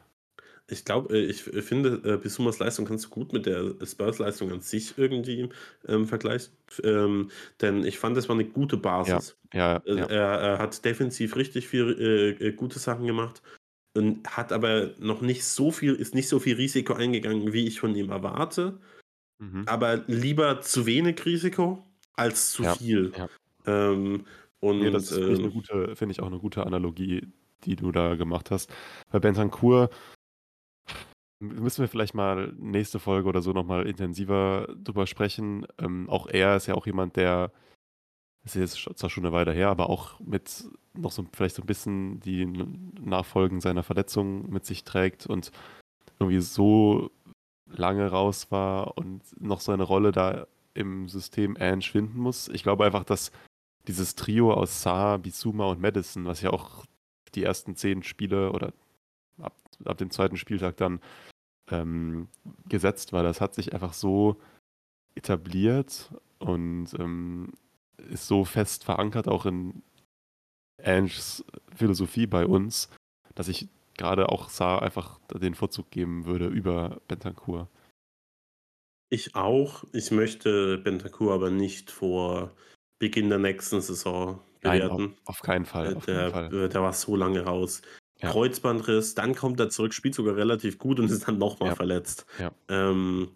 [0.68, 4.60] Ich glaube, äh, ich finde, äh, Bisumas Leistung kannst du gut mit der Spurs-Leistung an
[4.60, 5.48] sich irgendwie
[5.86, 6.52] ähm, vergleichen.
[6.82, 9.36] Ähm, denn ich fand, das war eine gute Basis.
[9.52, 10.04] Ja, ja, ja.
[10.06, 11.96] Er, er, hat defensiv richtig viel
[12.40, 13.42] äh, äh, gute Sachen gemacht
[13.94, 17.80] und hat aber noch nicht so viel, ist nicht so viel Risiko eingegangen, wie ich
[17.80, 18.78] von ihm erwarte.
[19.38, 19.64] Mhm.
[19.66, 23.12] Aber lieber zu wenig Risiko als zu ja, viel.
[23.16, 23.28] Ja.
[23.66, 24.24] Ähm,
[24.60, 27.26] und, nee, das finde ich, ähm, find ich, auch eine gute Analogie,
[27.64, 28.72] die du da gemacht hast.
[29.10, 29.90] Bei Bentancur
[31.42, 35.66] Müssen wir vielleicht mal nächste Folge oder so nochmal intensiver drüber sprechen.
[35.78, 37.50] Ähm, auch er ist ja auch jemand, der,
[38.44, 41.62] das ist jetzt zwar schon eine Weile her, aber auch mit noch so vielleicht so
[41.62, 45.50] ein bisschen die Nachfolgen seiner Verletzung mit sich trägt und
[46.20, 47.10] irgendwie so
[47.66, 52.46] lange raus war und noch seine Rolle da im System Ange finden muss.
[52.48, 53.32] Ich glaube einfach, dass
[53.88, 56.84] dieses Trio aus Saar, Bisuma und Madison, was ja auch
[57.34, 58.72] die ersten zehn Spiele oder
[59.40, 61.00] ab, ab dem zweiten Spieltag dann
[61.70, 62.28] ähm,
[62.68, 63.22] gesetzt war.
[63.22, 64.40] Das hat sich einfach so
[65.14, 67.52] etabliert und ähm,
[68.10, 69.82] ist so fest verankert auch in
[70.82, 71.44] Anges
[71.74, 72.88] Philosophie bei uns,
[73.34, 77.68] dass ich gerade auch Saar einfach den Vorzug geben würde über Bentancur.
[79.10, 79.84] Ich auch.
[79.92, 82.50] Ich möchte Bentancur aber nicht vor
[82.98, 84.96] Beginn der nächsten Saison bewerten.
[84.96, 85.94] Nein, auf, auf, keinen Fall.
[85.94, 86.68] Auf der, keinen Fall.
[86.68, 87.82] der war so lange raus.
[88.22, 88.30] Ja.
[88.30, 91.74] Kreuzbandriss, dann kommt er zurück, spielt sogar relativ gut und ist dann nochmal ja.
[91.74, 92.24] verletzt.
[92.38, 92.52] Ja.
[92.68, 93.30] Ähm,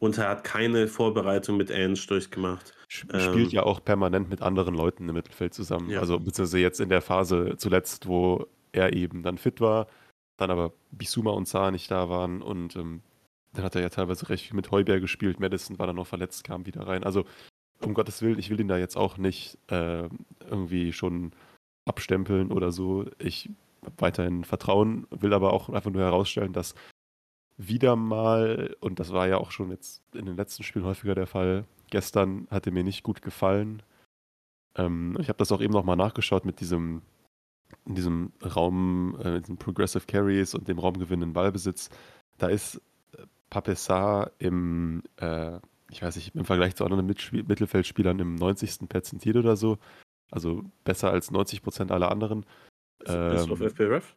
[0.00, 2.74] und er hat keine Vorbereitung mit Ange durchgemacht.
[2.88, 5.96] Spielt ähm, ja auch permanent mit anderen Leuten im Mittelfeld zusammen.
[5.96, 9.86] Also beziehungsweise jetzt in der Phase zuletzt, wo er eben dann fit war,
[10.36, 13.02] dann aber Bisuma und Saar nicht da waren und ähm,
[13.52, 15.38] dann hat er ja teilweise recht viel mit Heuberg gespielt.
[15.38, 17.04] Madison war dann noch verletzt, kam wieder rein.
[17.04, 17.24] Also
[17.80, 20.08] um Gottes Willen, ich will ihn da jetzt auch nicht äh,
[20.48, 21.32] irgendwie schon
[21.84, 23.06] abstempeln oder so.
[23.18, 23.50] Ich
[23.98, 26.74] weiterhin Vertrauen, will aber auch einfach nur herausstellen, dass
[27.56, 31.26] wieder mal, und das war ja auch schon jetzt in den letzten Spielen häufiger der
[31.26, 33.82] Fall, gestern hatte mir nicht gut gefallen.
[34.76, 37.02] Ähm, ich habe das auch eben nochmal nachgeschaut mit diesem,
[37.86, 41.90] in diesem Raum, äh, diesem Progressive Carries und dem raumgewinnenden Ballbesitz.
[42.38, 42.80] Da ist
[43.16, 45.58] äh, Papessar im, äh,
[45.90, 48.88] ich weiß nicht, im Vergleich zu anderen Mitspiel Mittelfeldspielern im 90.
[48.88, 49.78] Perzentil oder so.
[50.30, 52.46] Also besser als 90 Prozent aller anderen.
[53.04, 54.16] Ist ähm, auf FBref?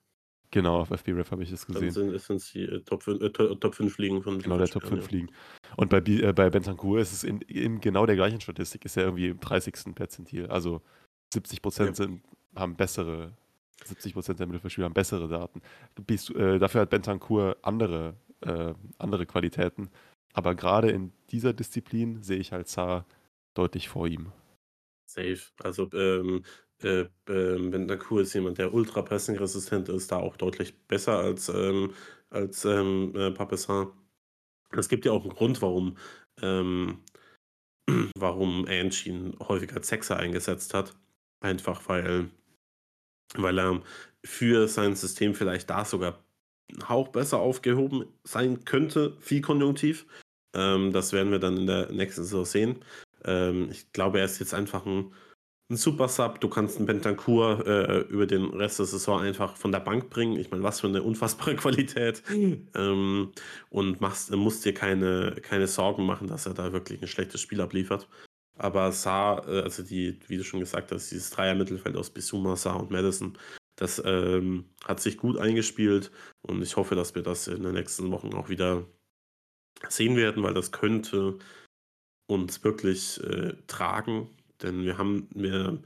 [0.51, 1.93] Genau, auf FBref habe ich das gesehen.
[1.93, 4.83] Dann sind es die äh, Top 5, äh, Top 5 Ligen von Genau, der Top
[4.83, 5.11] 5 ja.
[5.11, 5.31] Ligen.
[5.75, 9.03] Und bei, äh, bei Bentancur ist es in, in, genau der gleichen Statistik, ist ja
[9.03, 9.93] irgendwie im 30.
[9.95, 10.47] Perzentil.
[10.47, 10.81] Also
[11.33, 12.07] 70 Prozent ja.
[12.55, 13.33] haben bessere,
[13.83, 15.61] 70 Prozent der Mittelfeldspieler haben bessere Daten.
[16.07, 19.89] Bist, äh, dafür hat Bentancur andere, äh, andere Qualitäten.
[20.33, 23.05] Aber gerade in dieser Disziplin sehe ich halt Saar
[23.55, 24.31] deutlich vor ihm.
[25.05, 25.39] Safe.
[25.63, 26.43] Also ähm,
[26.85, 31.93] äh, ähm, ist jemand, der ultra pressing-resistent ist, da auch deutlich besser als, ähm,
[32.29, 33.87] als ähm, äh, Papessin.
[34.71, 35.97] Es gibt ja auch einen Grund, warum,
[36.41, 36.99] ähm,
[38.17, 40.95] warum Ange ihn häufiger als Sechser eingesetzt hat.
[41.41, 42.29] Einfach weil,
[43.35, 43.81] weil er
[44.23, 46.23] für sein System vielleicht da sogar
[46.71, 50.05] einen Hauch besser aufgehoben sein könnte, viel konjunktiv.
[50.55, 52.85] Ähm, das werden wir dann in der nächsten Saison sehen.
[53.23, 55.13] Ähm, ich glaube, er ist jetzt einfach ein
[55.69, 59.71] ein Super Sub, du kannst einen Bentancur äh, über den Rest der Saison einfach von
[59.71, 60.37] der Bank bringen.
[60.37, 62.21] Ich meine, was für eine unfassbare Qualität.
[62.29, 63.31] Ähm,
[63.69, 67.61] und machst, musst dir keine, keine Sorgen machen, dass er da wirklich ein schlechtes Spiel
[67.61, 68.07] abliefert.
[68.57, 72.79] Aber Saar, äh, also die, wie du schon gesagt hast, dieses Dreier-Mittelfeld aus Bisuma, Saar
[72.79, 73.37] und Madison,
[73.75, 78.09] das ähm, hat sich gut eingespielt und ich hoffe, dass wir das in den nächsten
[78.11, 78.85] Wochen auch wieder
[79.89, 81.37] sehen werden, weil das könnte
[82.27, 84.29] uns wirklich äh, tragen
[84.61, 85.81] denn wir haben, wir,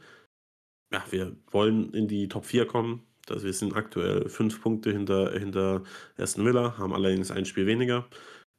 [0.91, 3.03] ja, wir wollen in die Top 4 kommen.
[3.29, 5.83] Also wir sind aktuell fünf Punkte hinter, hinter
[6.17, 8.07] Aston Villa, haben allerdings ein Spiel weniger.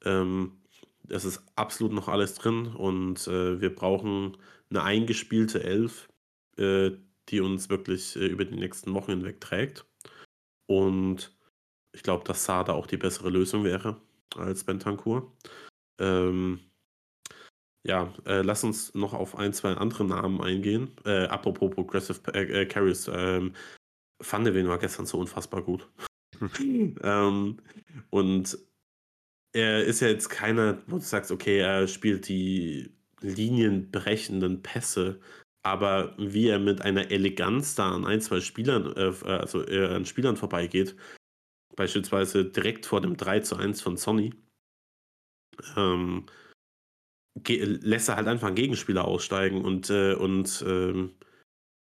[0.04, 0.60] Ähm,
[1.08, 4.36] es ist absolut noch alles drin und äh, wir brauchen
[4.70, 6.08] eine eingespielte Elf,
[6.56, 6.92] äh,
[7.28, 9.86] die uns wirklich äh, über die nächsten Wochen hinweg trägt.
[10.66, 11.36] Und
[11.92, 14.00] ich glaube, dass Sada auch die bessere Lösung wäre
[14.36, 15.32] als Bentancur.
[15.98, 16.60] Ähm,
[17.82, 20.90] ja, äh, lass uns noch auf ein, zwei andere Namen eingehen.
[21.04, 23.08] Äh, apropos Progressive äh, äh, Carries.
[23.12, 23.54] Ähm,
[24.18, 25.88] Van war gestern so unfassbar gut.
[26.60, 27.56] ähm,
[28.10, 28.58] und
[29.52, 35.20] er ist ja jetzt keiner, wo du sagst, okay, er spielt die linienbrechenden Pässe,
[35.62, 40.06] aber wie er mit einer Eleganz da an ein, zwei Spielern, äh, also äh, an
[40.06, 40.96] Spielern vorbeigeht,
[41.76, 44.34] beispielsweise direkt vor dem 3 zu 1 von Sonny,
[45.76, 46.26] ähm,
[47.46, 51.14] lässt er halt einfach einen Gegenspieler aussteigen und, äh, und ähm,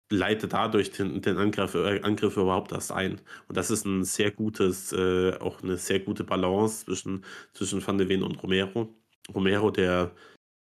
[0.09, 3.21] leitet dadurch den, den Angriff, äh, Angriff überhaupt erst ein.
[3.47, 7.97] Und das ist ein sehr gutes, äh, auch eine sehr gute Balance zwischen, zwischen Van
[7.97, 8.93] de Ven und Romero.
[9.33, 10.15] Romero, der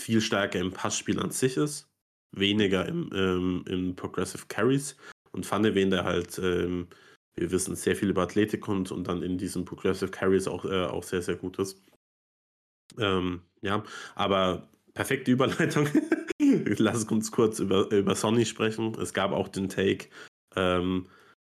[0.02, 1.90] viel stärker im Passspiel an sich ist,
[2.36, 4.98] weniger im, ähm, im Progressive Carries.
[5.32, 6.88] Und Van de Ven, der halt, ähm,
[7.36, 10.86] wir wissen, sehr viel über Athletik und, und dann in diesen Progressive Carries auch, äh,
[10.86, 11.82] auch sehr, sehr gut ist.
[13.00, 13.84] Ähm, ja,
[14.16, 15.88] aber perfekte Überleitung.
[16.40, 18.96] Lass uns kurz über, über Sony sprechen.
[19.00, 20.10] Es gab auch den Take
[20.56, 21.08] ähm,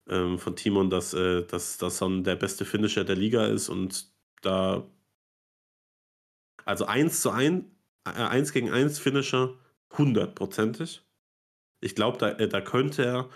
[0.09, 4.12] ähm, von Timon, dass, äh, dass, dass Son der beste Finisher der Liga ist und
[4.42, 4.87] da
[6.64, 7.64] also 1 zu 1,
[8.07, 9.55] äh, 1 gegen 1 Finisher
[9.96, 11.05] hundertprozentig.
[11.81, 13.31] Ich glaube, da, äh, da könnte er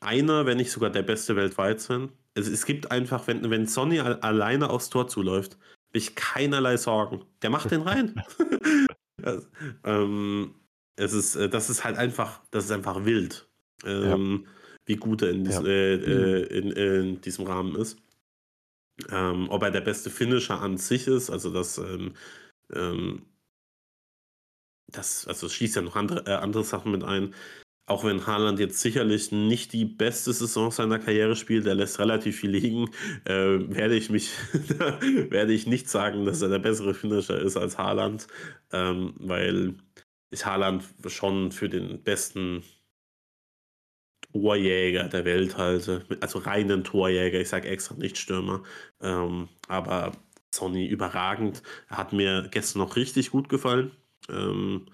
[0.00, 2.10] einer, wenn nicht sogar der beste weltweit sein.
[2.34, 5.58] Es, es gibt einfach, wenn, wenn Sonny alleine aufs Tor zuläuft,
[5.92, 7.24] ich keinerlei Sorgen.
[7.42, 8.22] Der macht den rein.
[9.16, 9.48] das,
[9.84, 10.54] ähm,
[10.96, 13.48] es ist, äh, das ist halt einfach, das ist einfach wild.
[13.84, 14.50] Ähm, ja.
[14.86, 15.50] wie gut er in, Ja.
[15.50, 17.98] diesem, äh, äh, in, in diesem Rahmen ist.
[19.08, 22.14] Ähm, ob er der beste Finisher an sich ist, also das, ähm,
[22.72, 23.26] ähm,
[24.86, 27.34] das, also es schließt ja noch andere, äh, andere Sachen mit ein.
[27.86, 32.38] Auch wenn Haaland jetzt sicherlich nicht die beste Saison seiner Karriere spielt, er lässt relativ
[32.38, 32.90] viel liegen,
[33.24, 34.30] äh, werde ich mich,
[35.30, 38.28] werde ich nicht sagen, dass er der bessere Finisher ist als Haaland,
[38.72, 39.74] ähm, weil
[40.30, 42.62] ich Haaland schon für den besten
[44.32, 48.62] Torjäger der Welt halte, also reinen Torjäger, ich sage extra nicht Stürmer,
[49.00, 50.12] ähm, aber
[50.54, 51.62] Sonny überragend.
[51.88, 53.90] Er hat mir gestern noch richtig gut gefallen.
[54.28, 54.86] Ähm,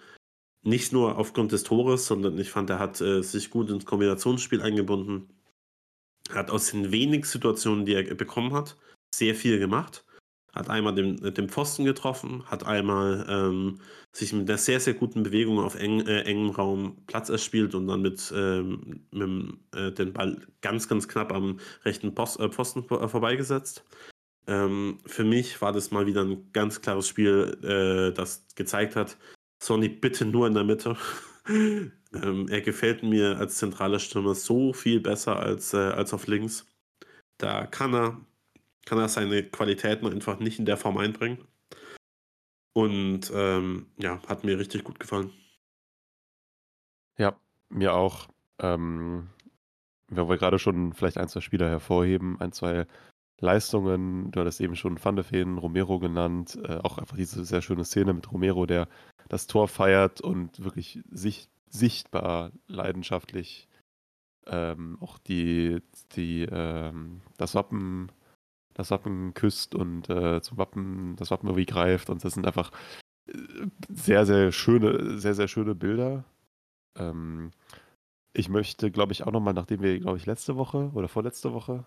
[0.68, 4.62] nicht nur aufgrund des Tores, sondern ich fand, er hat äh, sich gut ins Kombinationsspiel
[4.62, 5.28] eingebunden.
[6.30, 8.76] Hat aus den wenigen Situationen, die er bekommen hat,
[9.14, 10.04] sehr viel gemacht.
[10.52, 13.80] Hat einmal den, den Pfosten getroffen, hat einmal ähm,
[14.12, 17.86] sich mit einer sehr, sehr guten Bewegung auf eng, äh, engem Raum Platz erspielt und
[17.86, 22.84] dann mit, ähm, mit äh, den Ball ganz, ganz knapp am rechten Post, äh, Pfosten
[22.84, 23.84] vor, vorbeigesetzt.
[24.46, 29.18] Ähm, für mich war das mal wieder ein ganz klares Spiel, äh, das gezeigt hat,
[29.58, 30.96] Sonny bitte nur in der Mitte.
[31.48, 36.66] ähm, er gefällt mir als zentraler Stürmer so viel besser als, äh, als auf links.
[37.38, 38.20] Da kann er,
[38.86, 41.46] kann er seine Qualitäten einfach nicht in der Form einbringen.
[42.72, 45.32] Und ähm, ja, hat mir richtig gut gefallen.
[47.16, 47.36] Ja,
[47.68, 48.28] mir auch.
[48.60, 49.28] Ähm,
[50.08, 52.86] wir gerade schon vielleicht ein, zwei Spieler hervorheben, ein, zwei
[53.40, 57.62] Leistungen, du hattest eben schon Van de Ven, Romero genannt, äh, auch einfach diese sehr
[57.62, 58.88] schöne Szene mit Romero, der
[59.28, 63.68] das Tor feiert und wirklich sicht, sichtbar leidenschaftlich
[64.46, 65.80] ähm, auch die,
[66.16, 68.10] die ähm, das Wappen
[68.74, 72.70] das Wappen küsst und äh, zum Wappen das Wappen irgendwie greift und das sind einfach
[73.28, 73.32] äh,
[73.88, 76.24] sehr sehr schöne sehr sehr schöne Bilder.
[76.96, 77.50] Ähm,
[78.32, 81.84] ich möchte, glaube ich, auch nochmal, nachdem wir, glaube ich, letzte Woche oder vorletzte Woche,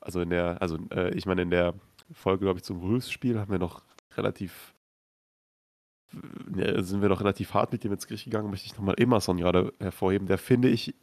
[0.00, 1.74] also in der, also äh, ich meine, in der
[2.12, 3.82] Folge, glaube ich, zum Wolves-Spiel haben wir noch
[4.16, 4.74] relativ,
[6.56, 9.36] äh, sind wir noch relativ hart mit dem ins Gericht gegangen, möchte ich nochmal Emerson
[9.36, 10.94] gerade hervorheben, der, finde ich,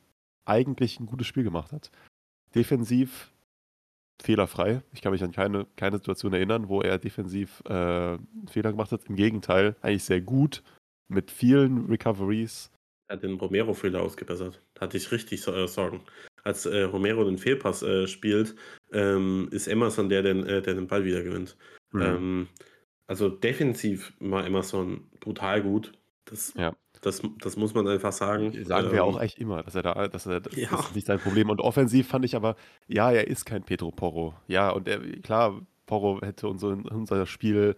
[0.46, 1.92] eigentlich ein gutes Spiel gemacht hat.
[2.56, 3.32] Defensiv
[4.22, 4.82] fehlerfrei.
[4.94, 8.92] Ich kann mich an keine, keine Situation erinnern, wo er defensiv äh, einen Fehler gemacht
[8.92, 9.06] hat.
[9.06, 10.64] Im Gegenteil, eigentlich sehr gut,
[11.08, 12.72] mit vielen Recoveries.
[13.10, 14.60] Er hat den Romero-Fehler ausgebessert.
[14.80, 16.02] Hatte ich richtig äh, Sorgen.
[16.48, 18.56] Als äh, Romero den Fehlpass äh, spielt,
[18.94, 21.58] ähm, ist Emerson der, den, äh, der den Ball wieder gewinnt.
[21.92, 22.02] Mhm.
[22.02, 22.48] Ähm,
[23.06, 25.92] also defensiv war Emerson brutal gut.
[26.24, 26.74] Das, Ja.
[27.02, 28.54] das, das muss man einfach sagen.
[28.64, 30.74] Sagen wir Ähm, auch echt immer, dass er da, dass er, das Ja.
[30.80, 31.50] ist nicht sein Problem.
[31.50, 32.56] Und offensiv fand ich aber,
[32.88, 34.34] ja, er ist kein Pedro Porro.
[34.48, 37.76] Ja, und er, klar, Porro hätte unser, unser Spiel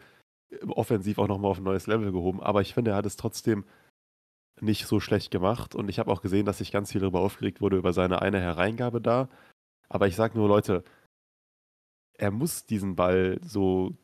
[0.67, 2.39] offensiv auch nochmal auf ein neues Level gehoben.
[2.41, 3.65] Aber ich finde, er hat es trotzdem
[4.62, 5.76] nicht so schlecht gemacht.
[5.76, 8.39] Und ich habe auch gesehen, dass sich ganz viel darüber aufgeregt wurde, über seine eine
[8.39, 9.30] Hereingabe da.
[9.89, 10.84] Aber ich sage nur, Leute,
[12.13, 13.95] er muss diesen Ball so,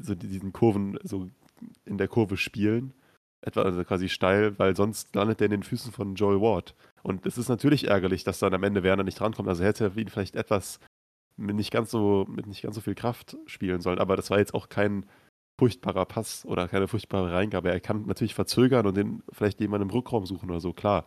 [0.00, 1.28] so diesen Kurven, so
[1.84, 2.92] in der Kurve spielen.
[3.42, 6.74] Etwa also quasi steil, weil sonst landet er in den Füßen von Joel Ward.
[7.02, 9.48] Und es ist natürlich ärgerlich, dass dann am Ende Werner nicht drankommt.
[9.48, 10.80] Also hätte er ihn vielleicht etwas
[11.36, 13.98] mit nicht ganz so, mit nicht ganz so viel Kraft spielen sollen.
[13.98, 15.06] Aber das war jetzt auch kein
[15.58, 17.70] furchtbarer Pass oder keine furchtbare Reingabe.
[17.70, 21.04] Er kann natürlich verzögern und den vielleicht jemanden im Rückraum suchen oder so, klar.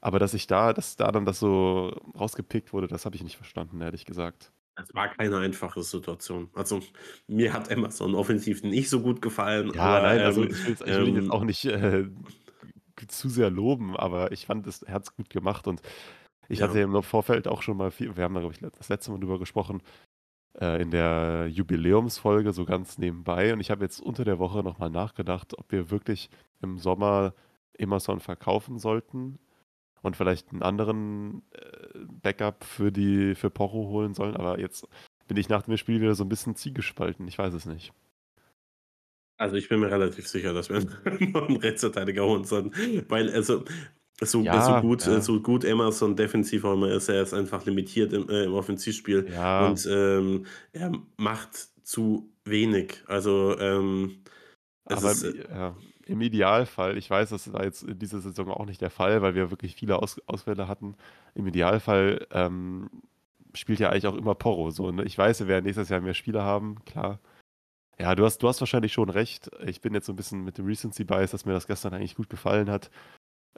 [0.00, 3.36] Aber dass ich da, dass da dann das so rausgepickt wurde, das habe ich nicht
[3.36, 4.52] verstanden, ehrlich gesagt.
[4.76, 6.48] Es war keine einfache Situation.
[6.54, 6.80] Also
[7.26, 9.72] mir hat Emerson offensiv nicht so gut gefallen.
[9.74, 10.64] Ja, aber, nein, also ähm, ich
[10.98, 12.08] will ihn jetzt ähm, auch nicht äh,
[13.08, 15.82] zu sehr loben, aber ich fand, es, er hat es gut gemacht und
[16.48, 16.68] ich Ja.
[16.68, 19.20] hatte im Vorfeld auch schon mal viel, wir haben da, glaube ich, das letzte Mal
[19.20, 19.82] drüber gesprochen,
[20.58, 24.90] äh, in der Jubiläumsfolge so ganz nebenbei und ich habe jetzt unter der Woche nochmal
[24.90, 26.30] nachgedacht, ob wir wirklich
[26.62, 27.34] im Sommer
[27.78, 29.38] Emerson verkaufen sollten
[30.02, 34.86] und vielleicht einen anderen äh, Backup für die für Porro holen sollen, aber jetzt
[35.28, 37.92] bin ich nach dem Spiel wieder so ein bisschen ziegespalten, ich weiß es nicht.
[39.40, 42.72] Also ich bin mir relativ sicher, dass wir einen Rechtsverteidiger holen sollten.
[43.08, 43.64] Weil also
[44.20, 45.20] so, Ja, so, gut, ja.
[45.20, 49.28] so gut Emerson defensiv auch immer ist, er ist einfach limitiert im, äh, im Offensivspiel.
[49.32, 53.02] Ja, Und ähm, er macht zu wenig.
[53.06, 54.22] Also ähm,
[54.84, 55.72] aber ist, im, äh,
[56.06, 59.34] im Idealfall, ich weiß, das war jetzt in dieser Saison auch nicht der Fall, weil
[59.34, 60.96] wir wirklich viele Aus Ausfälle hatten.
[61.34, 62.90] Im Idealfall ähm,
[63.54, 64.70] spielt ja eigentlich auch immer Porro.
[64.70, 65.04] So, ne?
[65.04, 67.20] Ich weiß, wir werden nächstes Jahr mehr Spieler haben, klar.
[67.98, 69.50] Ja, du hast, du hast wahrscheinlich schon recht.
[69.66, 72.14] Ich bin jetzt so ein bisschen mit dem Recency Bias, dass mir das gestern eigentlich
[72.14, 72.90] gut gefallen hat.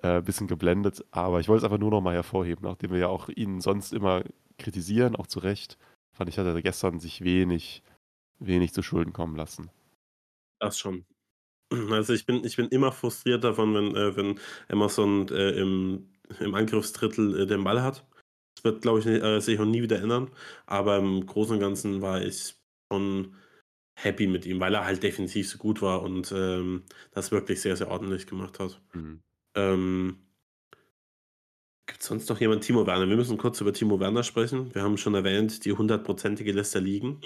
[0.00, 3.08] Äh, bisschen geblendet, aber ich wollte es einfach nur noch mal hervorheben, nachdem wir ja
[3.08, 4.24] auch ihn sonst immer
[4.58, 5.78] kritisieren, auch zu Recht.
[6.12, 7.82] Fand ich, hat er gestern sich wenig,
[8.38, 9.70] wenig zu Schulden kommen lassen.
[10.60, 11.04] das schon.
[11.90, 16.54] Also ich bin, ich bin immer frustriert davon, wenn, äh, wenn Emerson äh, im, im
[16.54, 18.06] Angriffsdrittel äh, den Ball hat.
[18.56, 20.30] Das wird, glaube ich, äh, sich auch nie wieder ändern.
[20.66, 22.56] Aber im Großen und Ganzen war ich
[22.92, 23.36] schon
[23.98, 27.76] happy mit ihm, weil er halt definitiv so gut war und ähm, das wirklich sehr,
[27.76, 28.80] sehr ordentlich gemacht hat.
[28.94, 29.22] Mhm.
[29.54, 30.18] Ähm,
[31.86, 32.62] Gibt es sonst noch jemanden?
[32.62, 33.08] Timo Werner.
[33.08, 34.74] Wir müssen kurz über Timo Werner sprechen.
[34.74, 37.20] Wir haben schon erwähnt, die hundertprozentige lässt er liegen.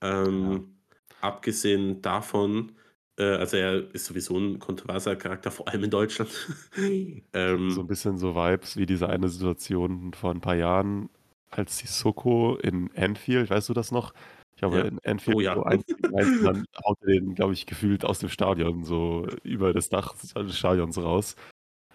[0.00, 1.28] Ähm, ja.
[1.28, 2.72] Abgesehen davon,
[3.18, 6.30] äh, also er ist sowieso ein kontroverser Charakter, vor allem in Deutschland.
[7.32, 11.10] ähm, so ein bisschen so Vibes wie diese eine Situation vor ein paar Jahren,
[11.50, 14.14] als die Soko in Anfield, weißt du das noch?
[14.60, 14.84] Ich glaube, ja.
[14.84, 15.54] in Anfield oh, ja.
[15.54, 15.84] so eins
[16.14, 20.14] eins, dann haut er den, glaube ich, gefühlt aus dem Stadion so über das Dach
[20.14, 21.34] des Stadions raus.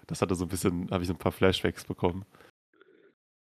[0.07, 2.25] Das hatte so ein bisschen, habe ich so ein paar Flashbacks bekommen.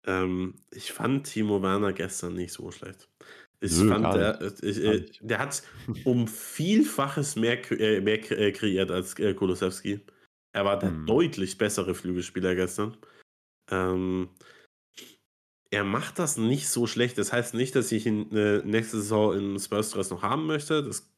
[0.08, 3.10] Ähm, ich fand Timo Werner gestern nicht so schlecht.
[3.60, 5.62] Ich Nö, fand, der, ich, äh, der hat
[6.04, 10.00] um Vielfaches mehr, äh, mehr äh, kreiert als äh, Kolosewski.
[10.52, 11.06] Er war der hm.
[11.06, 12.98] deutlich bessere Flügelspieler gestern.
[13.70, 14.30] Ähm,
[15.72, 17.18] er macht das nicht so schlecht.
[17.18, 20.84] Das heißt nicht, dass ich ihn äh, nächste Saison im Spurs-Dress noch haben möchte.
[20.84, 21.10] Das,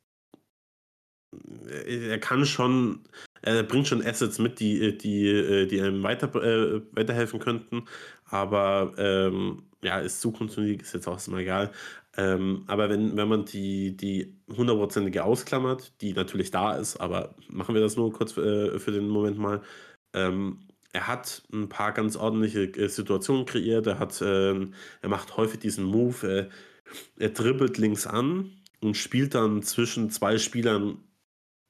[1.67, 3.01] äh, er kann schon,
[3.41, 7.85] er bringt schon Assets mit, die, äh, die, die einem weiter, äh, weiterhelfen könnten.
[8.25, 11.71] Aber ähm, ja, ist Zukunftsmusik, ist jetzt auch erstmal egal.
[12.15, 17.73] Ähm, aber wenn, wenn man die, die hundertprozentige ausklammert, die natürlich da ist, aber machen
[17.73, 19.61] wir das nur kurz äh, für den Moment mal.
[20.13, 20.59] Ähm,
[20.93, 23.87] er hat ein paar ganz ordentliche äh, Situationen kreiert.
[23.87, 26.27] Er, hat, äh, er macht häufig diesen Move.
[26.27, 26.49] Äh,
[27.17, 30.99] er dribbelt links an und spielt dann zwischen zwei Spielern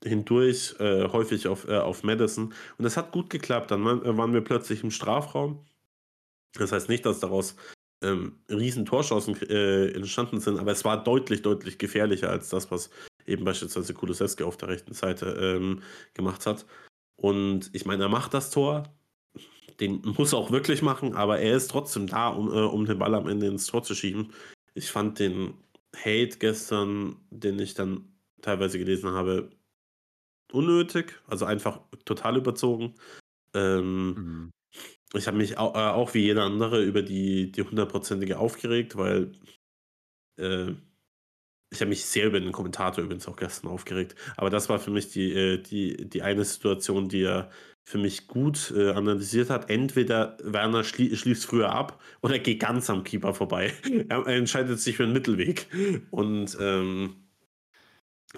[0.04, 2.54] hindurch, äh, häufig auf, auf Madison.
[2.78, 3.72] Und das hat gut geklappt.
[3.72, 5.66] Dann waren wir plötzlich im Strafraum.
[6.56, 7.56] Das heißt nicht, dass daraus
[8.04, 12.90] ähm, riesen Torschancen äh, entstanden sind, aber es war deutlich, deutlich gefährlicher als das, was
[13.26, 15.82] eben beispielsweise Kulusewski auf der rechten Seite ähm,
[16.14, 16.66] gemacht hat.
[17.16, 18.84] Und ich meine, er macht das Tor,
[19.80, 23.00] den muss er auch wirklich machen, aber er ist trotzdem da, um, äh, um den
[23.00, 24.34] Ball am Ende ins Tor zu schieben.
[24.74, 25.54] Ich fand den
[25.96, 29.50] Hate gestern, den ich dann teilweise gelesen habe,
[30.52, 32.96] unnötig, also einfach total überzogen.
[33.54, 34.52] Ähm, mhm.
[35.16, 39.32] Ich habe mich auch, äh, auch, wie jeder andere über die, die hundertprozentige aufgeregt, weil
[40.40, 40.74] äh,
[41.72, 44.16] ich habe mich sehr über den Kommentator übrigens auch gestern aufgeregt.
[44.38, 47.52] Aber das war für mich die, äh, die, die eine Situation, die er
[47.86, 49.70] für mich gut äh, analysiert hat.
[49.70, 53.74] Entweder Werner schlie schließt früher ab oder geht ganz am Keeper vorbei.
[54.10, 55.68] er entscheidet sich für einen Mittelweg.
[56.12, 57.16] Und ähm,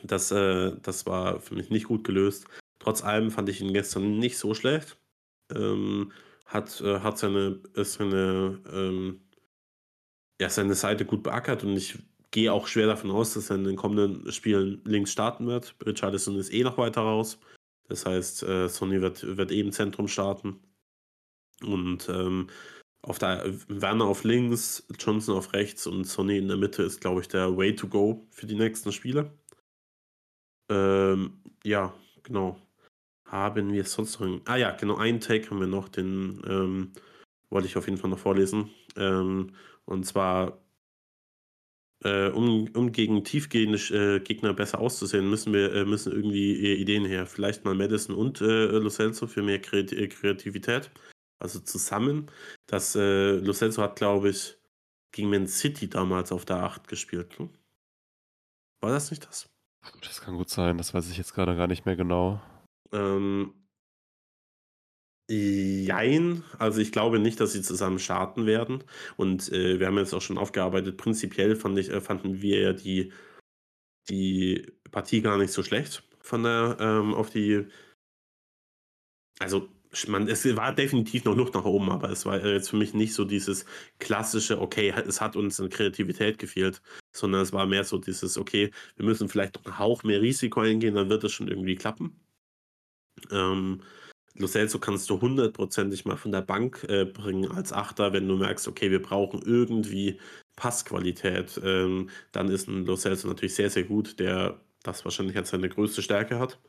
[0.04, 2.46] das, äh, das war für mich nicht gut gelöst.
[2.80, 4.98] Trotz allem fand ich ihn gestern nicht so schlecht.
[5.54, 6.12] Ähm,
[6.46, 9.22] hat, äh, hat seine, seine, ähm,
[10.42, 11.98] ja, seine Seite gut beackert und ich
[12.32, 15.76] gehe auch schwer davon aus, dass er in den kommenden Spielen links starten wird.
[15.86, 17.40] Richardson ist eh noch weiter raus.
[17.88, 20.60] Das heißt, äh, Sony wird, wird eben Zentrum starten.
[21.62, 22.48] Und ähm,
[23.02, 27.22] auf der Werner auf links, Johnson auf rechts und Sony in der Mitte ist, glaube
[27.22, 29.32] ich, der Way to go für die nächsten Spiele.
[30.70, 32.60] Ähm, ja, genau.
[33.26, 34.28] Haben wir sonst noch.
[34.28, 36.94] Einen, ah ja, genau, einen Take haben wir noch, den ähm,
[37.50, 38.72] wollte ich auf jeden Fall noch vorlesen.
[38.96, 39.52] Ähm,
[39.86, 40.65] und zwar
[42.06, 46.76] äh, um, um gegen tiefgehende äh, Gegner besser auszusehen, müssen wir äh, müssen irgendwie äh,
[46.76, 47.26] Ideen her.
[47.26, 50.92] Vielleicht mal Madison und äh, Lo Celso für mehr äh, Kreativität.
[51.40, 52.32] Also zusammen.
[52.68, 54.58] Das äh, Lo Celso hat, glaube ich,
[55.12, 57.40] gegen Man City damals auf der 8 gespielt.
[57.40, 57.50] Ne?
[58.82, 59.50] War das nicht das?
[60.02, 62.42] Das kann gut sein, das weiß ich jetzt gerade gar nicht mehr genau.
[62.92, 63.54] Ähm,
[65.28, 68.84] Jein, also ich glaube nicht, dass sie zusammen starten werden.
[69.18, 72.74] Und äh, wir haben jetzt auch schon aufgearbeitet, prinzipiell fand ich, äh, fanden wir ja
[72.74, 73.12] die,
[74.10, 77.66] die Partie gar nicht so schlecht von der ähm, auf die.
[79.40, 79.68] Also,
[80.08, 83.14] man, es war definitiv noch Luft nach oben, aber es war jetzt für mich nicht
[83.14, 83.66] so dieses
[84.00, 86.82] klassische, okay, es hat uns an Kreativität gefehlt,
[87.14, 90.62] sondern es war mehr so dieses, okay, wir müssen vielleicht noch einen Hauch mehr Risiko
[90.62, 92.20] eingehen, dann wird es schon irgendwie klappen.
[93.32, 93.82] Ähm,
[94.38, 98.36] Lo Celso kannst du hundertprozentig mal von der Bank äh, bringen als Achter, wenn du
[98.36, 100.20] merkst, okay, wir brauchen irgendwie
[100.58, 101.60] Passqualität.
[101.64, 105.70] Ähm, dann ist ein Lo Celso natürlich sehr, sehr gut, der das wahrscheinlich als seine
[105.70, 106.60] größte Stärke hat.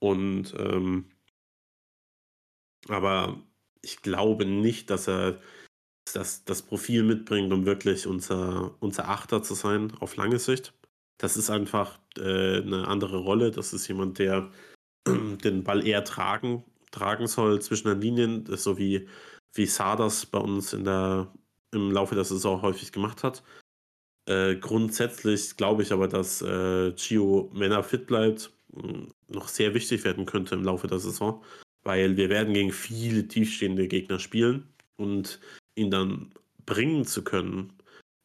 [0.00, 1.10] Und ähm,
[2.88, 3.40] aber
[3.82, 5.40] ich glaube nicht, dass er
[6.12, 10.74] das, das Profil mitbringt, um wirklich unser, unser Achter zu sein auf lange Sicht.
[11.18, 13.50] Das ist einfach äh, eine andere Rolle.
[13.52, 14.50] Das ist jemand, der
[15.06, 19.08] den Ball eher tragen tragen soll zwischen den Linien, so wie,
[19.54, 21.32] wie Sardas bei uns in der,
[21.72, 23.42] im Laufe der Saison häufig gemacht hat.
[24.26, 28.52] Äh, grundsätzlich glaube ich aber, dass äh, Gio Männer fit bleibt,
[29.28, 31.42] noch sehr wichtig werden könnte im Laufe der Saison,
[31.82, 35.40] weil wir werden gegen viele tiefstehende Gegner spielen und
[35.74, 36.32] ihn dann
[36.66, 37.72] bringen zu können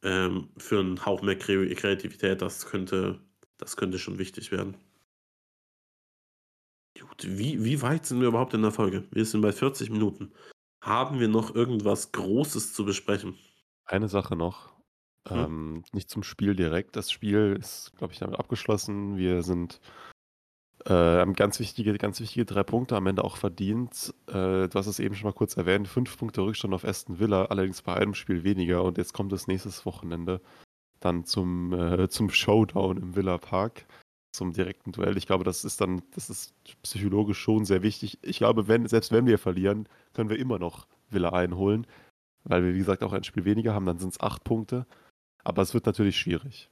[0.04, 3.20] ähm, für einen Hauch mehr Kreativität, das könnte,
[3.58, 4.76] das könnte schon wichtig werden.
[7.16, 9.06] Gut, wie, wie weit sind wir überhaupt in der Folge?
[9.12, 10.34] Wir sind bei 40 Minuten.
[10.82, 13.38] Haben wir noch irgendwas Großes zu besprechen?
[13.86, 14.74] Eine Sache noch.
[15.28, 15.38] Hm?
[15.38, 16.96] Ähm, nicht zum Spiel direkt.
[16.96, 19.18] Das Spiel ist, glaube ich, damit abgeschlossen.
[19.18, 19.80] Wir sind
[20.86, 24.14] äh, haben ganz wichtige, ganz wichtige drei Punkte am Ende auch verdient.
[24.28, 25.88] Äh, du hast es eben schon mal kurz erwähnt.
[25.88, 28.84] Fünf Punkte Rückstand auf Aston Villa, allerdings bei einem Spiel weniger.
[28.84, 30.42] Und jetzt kommt das nächstes Wochenende
[31.00, 33.86] dann zum, äh, zum Showdown im Villa Park
[34.36, 35.18] zum direkten Duell.
[35.18, 38.20] Ich glaube, das ist dann, das ist psychologisch schon sehr wichtig.
[38.22, 41.88] Ich glaube, wenn, selbst wenn wir verlieren, können wir immer noch Villa einholen,
[42.44, 44.86] weil wir, wie gesagt, auch ein Spiel weniger haben, dann sind es acht Punkte.
[45.44, 46.70] Aber es wird natürlich schwierig.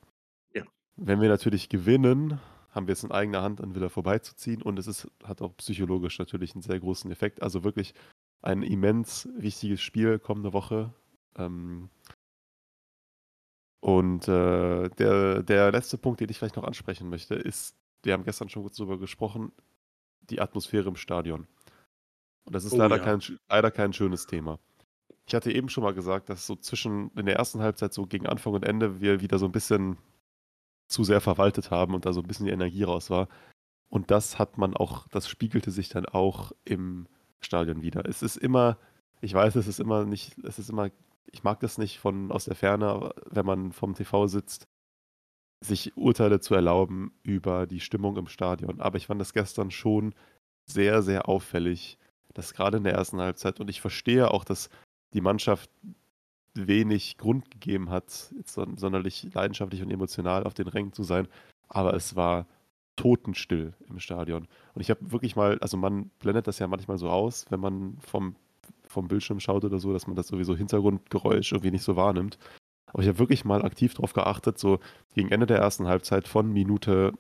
[0.53, 0.63] Ja.
[0.95, 2.39] Wenn wir natürlich gewinnen,
[2.71, 6.17] haben wir es in eigener Hand, an Villa vorbeizuziehen und es ist, hat auch psychologisch
[6.19, 7.41] natürlich einen sehr großen Effekt.
[7.41, 7.93] Also wirklich
[8.41, 10.93] ein immens wichtiges Spiel kommende Woche.
[11.37, 11.89] Ähm,
[13.83, 18.23] und äh, der, der letzte Punkt, den ich vielleicht noch ansprechen möchte, ist, wir haben
[18.23, 19.51] gestern schon kurz darüber gesprochen,
[20.21, 21.47] die Atmosphäre im Stadion.
[22.45, 23.03] Und das ist oh, leider, ja.
[23.03, 24.57] kein, leider kein schönes Thema.
[25.25, 28.25] Ich hatte eben schon mal gesagt, dass so zwischen in der ersten Halbzeit, so gegen
[28.25, 29.97] Anfang und Ende, wir wieder so ein bisschen
[30.87, 33.27] zu sehr verwaltet haben und da so ein bisschen die Energie raus war.
[33.89, 37.05] Und das hat man auch, das spiegelte sich dann auch im
[37.41, 38.07] Stadion wieder.
[38.07, 38.77] Es ist immer,
[39.19, 40.89] ich weiß, es ist immer nicht, es ist immer
[41.31, 44.67] ich mag das nicht von aus der Ferne, wenn man vom TV sitzt,
[45.61, 48.81] sich Urteile zu erlauben über die Stimmung im Stadion.
[48.81, 50.13] Aber ich fand das gestern schon
[50.65, 51.97] sehr, sehr auffällig,
[52.33, 54.69] dass gerade in der ersten Halbzeit, und ich verstehe auch, dass
[55.13, 55.69] die Mannschaft
[56.53, 61.27] wenig Grund gegeben hat, sonderlich leidenschaftlich und emotional auf den Rängen zu sein,
[61.67, 62.45] aber es war
[62.95, 64.47] totenstill im Stadion.
[64.73, 67.97] Und ich habe wirklich mal, also man blendet das ja manchmal so aus, wenn man
[67.99, 68.35] vom
[68.93, 72.37] vom Bildschirm schaut oder so, dass man das sowieso Hintergrundgeräusch irgendwie nicht so wahrnimmt.
[72.87, 74.79] Aber ich habe wirklich mal aktiv darauf geachtet, so
[75.13, 77.13] gegen Ende der ersten Halbzeit von Minute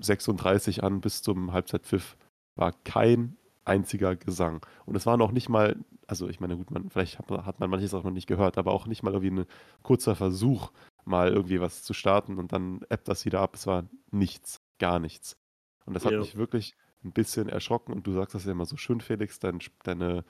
[0.00, 2.16] 36 an bis zum Halbzeitpfiff
[2.56, 4.64] war kein einziger Gesang.
[4.86, 5.76] Und es waren auch nicht mal,
[6.06, 8.72] also ich meine, gut, man, vielleicht hat, hat man manches auch noch nicht gehört, aber
[8.72, 9.46] auch nicht mal irgendwie ein
[9.82, 10.72] kurzer Versuch,
[11.04, 13.54] mal irgendwie was zu starten und dann ebbt das wieder ab.
[13.54, 15.36] Es war nichts, gar nichts.
[15.84, 16.18] Und das hat ja.
[16.20, 16.74] mich wirklich
[17.04, 17.92] ein bisschen erschrocken.
[17.92, 20.24] Und du sagst das ja immer so schön, Felix, dein, deine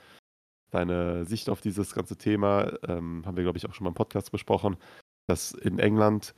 [0.70, 3.94] deine Sicht auf dieses ganze Thema, ähm, haben wir, glaube ich, auch schon mal im
[3.94, 4.76] Podcast besprochen,
[5.26, 6.34] dass in England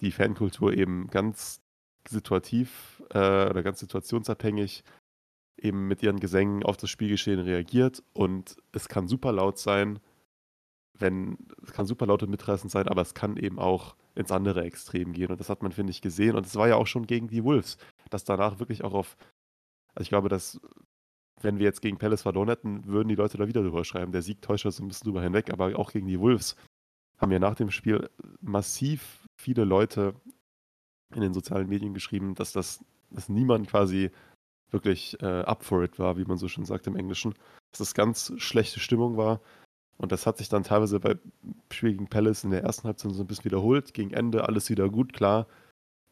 [0.00, 1.60] die Fankultur eben ganz
[2.08, 4.84] situativ äh, oder ganz situationsabhängig
[5.58, 8.02] eben mit ihren Gesängen auf das Spielgeschehen reagiert.
[8.12, 9.98] Und es kann super laut sein,
[10.98, 14.64] wenn, es kann super laut und mitreißend sein, aber es kann eben auch ins andere
[14.64, 15.30] Extrem gehen.
[15.30, 16.36] Und das hat man, finde ich, gesehen.
[16.36, 17.78] Und es war ja auch schon gegen die Wolves,
[18.10, 19.16] dass danach wirklich auch auf,
[19.94, 20.60] also ich glaube, dass
[21.42, 24.12] wenn wir jetzt gegen Palace verloren hätten, würden die Leute da wieder drüber schreiben.
[24.12, 26.56] Der Sieg täuscht uns ein bisschen drüber hinweg, aber auch gegen die Wolves
[27.18, 28.08] haben wir nach dem Spiel
[28.40, 30.14] massiv viele Leute
[31.14, 34.10] in den sozialen Medien geschrieben, dass das, dass niemand quasi
[34.70, 37.34] wirklich äh, up for it war, wie man so schön sagt im Englischen.
[37.72, 39.40] Dass das ganz schlechte Stimmung war.
[39.98, 41.16] Und das hat sich dann teilweise bei
[41.70, 43.94] Spiel gegen Palace in der ersten Halbzeit so ein bisschen wiederholt.
[43.94, 45.46] Gegen Ende alles wieder gut, klar,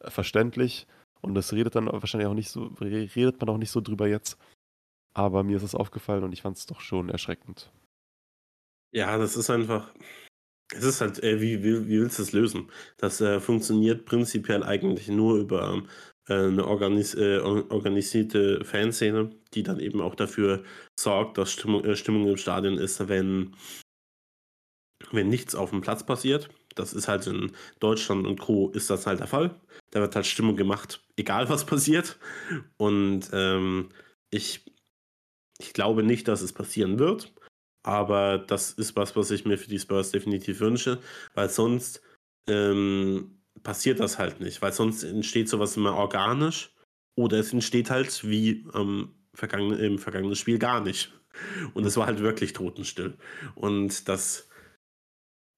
[0.01, 0.87] verständlich.
[1.21, 4.37] Und das redet dann wahrscheinlich auch nicht so, redet man auch nicht so drüber jetzt.
[5.15, 7.71] Aber mir ist es aufgefallen und ich fand es doch schon erschreckend.
[8.91, 9.93] Ja, das ist einfach.
[10.73, 12.69] Es ist halt, äh, wie, wie, wie willst du es lösen?
[12.97, 15.83] Das äh, funktioniert prinzipiell eigentlich nur über
[16.27, 20.63] äh, eine organis äh, organisierte Fanszene, die dann eben auch dafür
[20.99, 23.55] sorgt, dass Stimmung, äh, Stimmung im Stadion ist, wenn,
[25.11, 26.49] wenn nichts auf dem Platz passiert.
[26.75, 28.69] Das ist halt in Deutschland und Co.
[28.71, 29.55] ist das halt der Fall.
[29.91, 32.19] Da wird halt Stimmung gemacht, egal was passiert.
[32.77, 33.89] Und ähm,
[34.29, 34.74] ich
[35.59, 37.33] ich glaube nicht, dass es passieren wird,
[37.83, 40.99] aber das ist was, was ich mir für die Spurs definitiv wünsche,
[41.33, 42.01] weil sonst
[42.47, 46.73] ähm, passiert das halt nicht, weil sonst entsteht sowas immer organisch
[47.15, 51.13] oder es entsteht halt wie ähm, vergangene, im vergangenen Spiel gar nicht.
[51.73, 53.17] Und es war halt wirklich totenstill.
[53.55, 54.49] Und das.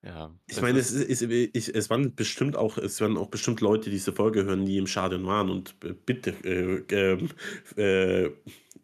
[0.04, 0.34] Ja.
[0.48, 4.14] Ich meine, es, ist, ich, es waren bestimmt auch, es werden auch bestimmt Leute diese
[4.14, 5.76] Folge hören, die im Stadion waren und
[6.06, 7.30] bitte äh, ähm,
[7.76, 8.30] äh,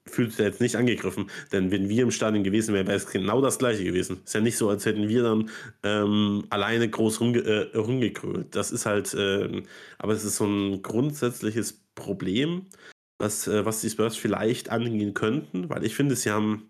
[0.08, 1.30] fühlt sich jetzt nicht angegriffen.
[1.52, 4.22] Denn wenn wir im Stadion gewesen wären, wäre es genau das gleiche gewesen.
[4.24, 5.50] Ist ja nicht so, als hätten wir dann
[5.84, 8.56] ähm, alleine groß rumge äh, rumgekrölt.
[8.56, 9.64] Das ist halt, äh,
[9.98, 12.68] aber es ist so ein grundsätzliches Problem,
[13.20, 16.70] was, äh, was die Spurs vielleicht angehen könnten, weil ich finde, sie haben,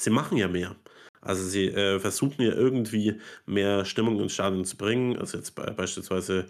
[0.00, 0.76] sie machen ja mehr.
[1.20, 5.18] Also sie äh, versuchen ja irgendwie mehr Stimmung ins Stadion zu bringen.
[5.18, 6.46] Also jetzt be beispielsweise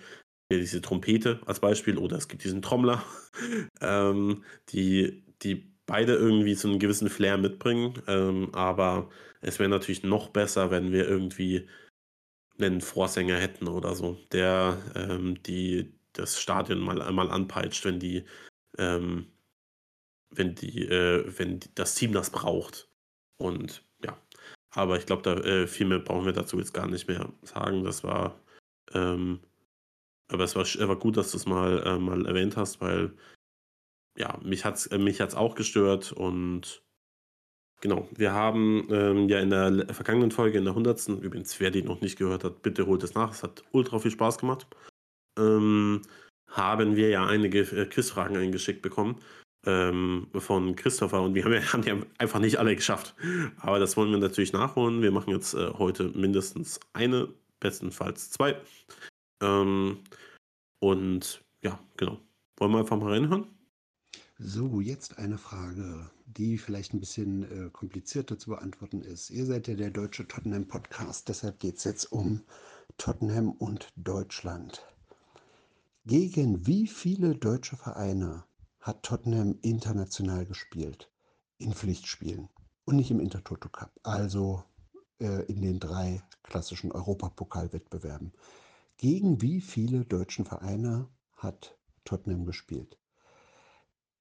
[0.53, 3.05] diese Trompete als Beispiel oder es gibt diesen Trommler,
[3.80, 8.01] ähm, die, die beide irgendwie so einen gewissen Flair mitbringen.
[8.07, 9.11] Ähm, aber
[9.41, 11.68] es wäre natürlich noch besser, wenn wir irgendwie
[12.61, 18.24] einen Vorsänger hätten oder so, der ähm, die das Stadion mal einmal anpeitscht, wenn die
[18.78, 19.26] ähm,
[20.30, 22.88] wenn die äh, wenn das Team das braucht.
[23.38, 24.16] Und ja,
[24.70, 27.84] aber ich glaube, da äh, viel mehr brauchen wir dazu jetzt gar nicht mehr sagen.
[27.84, 28.41] Das war
[28.95, 29.41] ähm,
[30.28, 33.12] aber es war, war gut, dass du es mal, äh, mal erwähnt hast, weil
[34.20, 36.82] ja, mich hat es äh, mich hat's auch gestört und
[37.80, 41.08] genau, wir haben ähm, ja in der vergangenen Folge, in der 100.
[41.08, 43.32] Übrigens, wer die noch nicht gehört hat, bitte holt es nach.
[43.32, 44.66] Es hat ultra viel Spaß gemacht.
[45.38, 46.02] Ähm,
[46.48, 49.20] haben wir ja einige äh, Quizfragen eingeschickt bekommen
[49.66, 53.14] ähm, von Christopher und wir haben, haben die einfach nicht alle geschafft.
[53.58, 55.00] Aber das wollen wir natürlich nachholen.
[55.00, 58.60] Wir machen jetzt äh, heute mindestens eine, bestenfalls zwei.
[59.42, 60.02] Ähm,
[60.78, 62.18] und ja, genau.
[62.58, 63.46] Wollen wir einfach mal reinhören?
[64.43, 69.28] So, jetzt eine Frage, die vielleicht ein bisschen äh, komplizierter zu beantworten ist.
[69.28, 72.41] Ihr seid ja der deutsche Tottenham Podcast, deshalb geht es jetzt um
[72.97, 74.82] Tottenham und Deutschland.
[76.07, 78.45] Gegen wie viele deutsche Vereine
[78.80, 81.11] hat Tottenham international gespielt?
[81.59, 82.49] In Pflichtspielen
[82.86, 84.64] und nicht im Intertoto Cup, also
[85.20, 88.32] äh, in den drei klassischen Europapokalwettbewerben.
[88.97, 91.76] Gegen wie viele deutschen Vereine hat
[92.07, 92.97] Tottenham gespielt?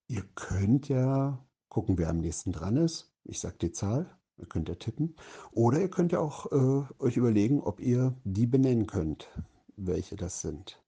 [0.10, 1.40] Ihr könnt ja
[1.70, 3.14] gucken, wer am nächsten dran ist.
[3.26, 5.16] Ich sage die Zahl, ihr könnt ja tippen.
[5.52, 9.30] Oder ihr könnt ja auch äh, euch überlegen, ob ihr die benennen könnt,
[9.78, 10.82] welche das sind.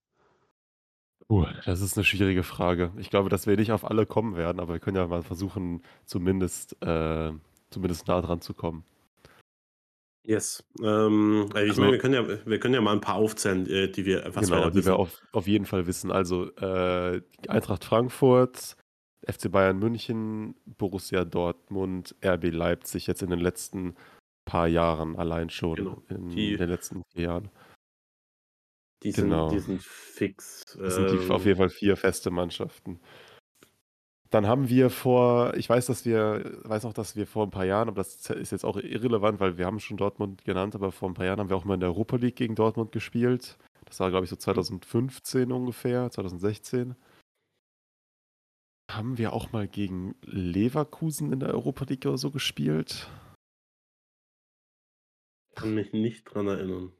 [1.29, 2.91] Uh, das ist eine schwierige Frage.
[2.97, 5.83] Ich glaube, dass wir nicht auf alle kommen werden, aber wir können ja mal versuchen,
[6.05, 7.31] zumindest, äh,
[7.69, 8.83] zumindest nah dran zu kommen.
[10.25, 10.63] Yes.
[10.81, 13.87] Ähm, ich also, meine, wir können, ja, wir können ja mal ein paar aufzählen, äh,
[13.87, 16.11] die wir, was genau, wir die wir auf, auf jeden Fall wissen.
[16.11, 18.75] Also äh, Eintracht Frankfurt,
[19.27, 23.95] FC Bayern München, Borussia Dortmund, RB Leipzig jetzt in den letzten
[24.45, 25.75] paar Jahren allein schon.
[25.75, 26.03] Genau.
[26.09, 27.49] In die, den letzten vier Jahren.
[29.03, 29.49] Die sind, genau.
[29.49, 30.63] die sind fix.
[30.77, 32.99] Das sind die, auf ähm jeden Fall vier feste Mannschaften.
[34.29, 37.65] Dann haben wir vor, ich weiß, dass wir, weiß auch, dass wir vor ein paar
[37.65, 41.09] Jahren, aber das ist jetzt auch irrelevant, weil wir haben schon Dortmund genannt, aber vor
[41.09, 43.57] ein paar Jahren haben wir auch mal in der Europa League gegen Dortmund gespielt.
[43.85, 46.95] Das war, glaube ich, so 2015 ungefähr, 2016.
[48.95, 53.09] Haben wir auch mal gegen Leverkusen in der Europa League oder so gespielt?
[55.55, 56.91] Kann mich nicht dran erinnern.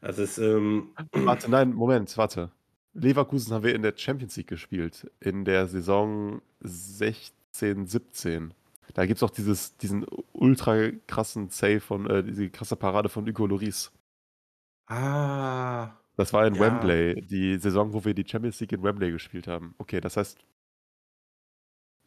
[0.00, 0.90] Also es, ähm...
[1.12, 2.50] Warte, nein, Moment, warte.
[2.94, 8.52] Leverkusen haben wir in der Champions League gespielt, in der Saison 16, 17.
[8.94, 13.26] Da gibt es auch dieses, diesen ultra krassen Save von, äh, diese krasse Parade von
[13.26, 13.92] Hugo Loris.
[14.86, 15.92] Ah.
[16.16, 16.60] Das war in ja.
[16.60, 19.74] Wembley, die Saison, wo wir die Champions League in Wembley gespielt haben.
[19.78, 20.38] Okay, das heißt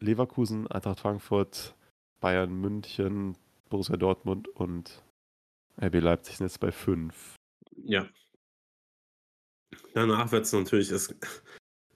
[0.00, 1.74] Leverkusen, Eintracht Frankfurt,
[2.20, 3.36] Bayern München,
[3.68, 5.02] Borussia Dortmund und
[5.80, 7.34] RB Leipzig sind jetzt bei fünf.
[7.76, 8.08] Ja.
[9.94, 11.14] Danach wird es natürlich, es,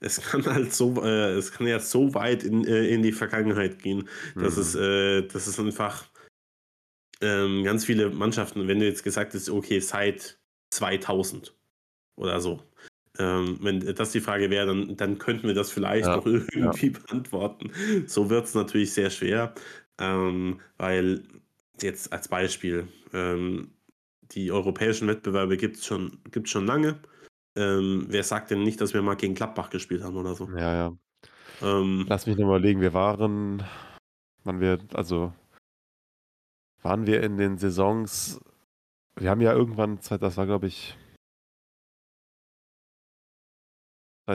[0.00, 3.80] es kann halt so, äh, es kann ja so weit in, äh, in die Vergangenheit
[3.80, 4.62] gehen, dass mhm.
[4.62, 6.10] es, äh, dass es einfach
[7.20, 10.38] ähm, ganz viele Mannschaften, wenn du jetzt gesagt hast, okay, seit
[10.70, 11.56] 2000
[12.16, 12.62] oder so,
[13.22, 16.92] ähm, wenn das die Frage wäre, dann, dann könnten wir das vielleicht ja, noch irgendwie
[16.92, 16.98] ja.
[16.98, 17.70] beantworten.
[18.06, 19.54] So wird es natürlich sehr schwer,
[19.98, 21.22] ähm, weil
[21.80, 23.70] jetzt als Beispiel, ähm,
[24.32, 27.00] die europäischen Wettbewerbe gibt es schon, gibt's schon lange.
[27.54, 30.48] Ähm, wer sagt denn nicht, dass wir mal gegen Gladbach gespielt haben oder so?
[30.56, 30.92] Ja, ja.
[31.60, 33.62] Ähm, Lass mich nochmal überlegen, wir waren,
[34.42, 35.32] waren wir, also,
[36.80, 38.40] waren wir in den Saisons,
[39.16, 40.96] wir haben ja irgendwann, das war glaube ich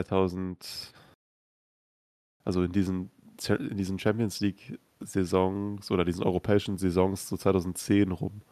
[0.04, 0.92] 2000,
[2.44, 3.10] also in diesen,
[3.48, 8.42] in diesen Champions League Saisons oder diesen europäischen Saisons so 2010 rum,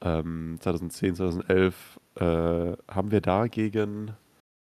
[0.00, 4.16] ähm, 2010, 2011, äh, haben wir da gegen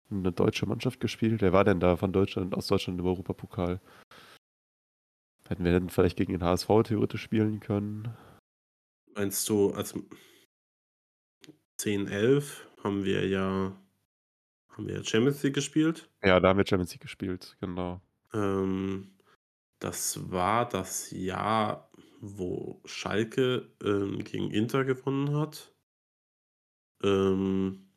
[0.09, 1.41] eine deutsche Mannschaft gespielt?
[1.41, 3.79] Wer war denn da von Deutschland, aus Deutschland im Europapokal?
[5.47, 8.13] Hätten wir denn vielleicht gegen den HSV theoretisch spielen können?
[9.15, 9.97] Meinst du, als
[11.77, 13.75] 10, 11 haben wir ja
[14.78, 16.09] haben wir Champions League gespielt?
[16.23, 18.01] Ja, da haben wir Champions League gespielt, genau.
[18.34, 19.11] Ähm,
[19.80, 25.73] das war das Jahr, wo Schalke ähm, gegen Inter gewonnen hat.
[27.03, 27.89] Ähm,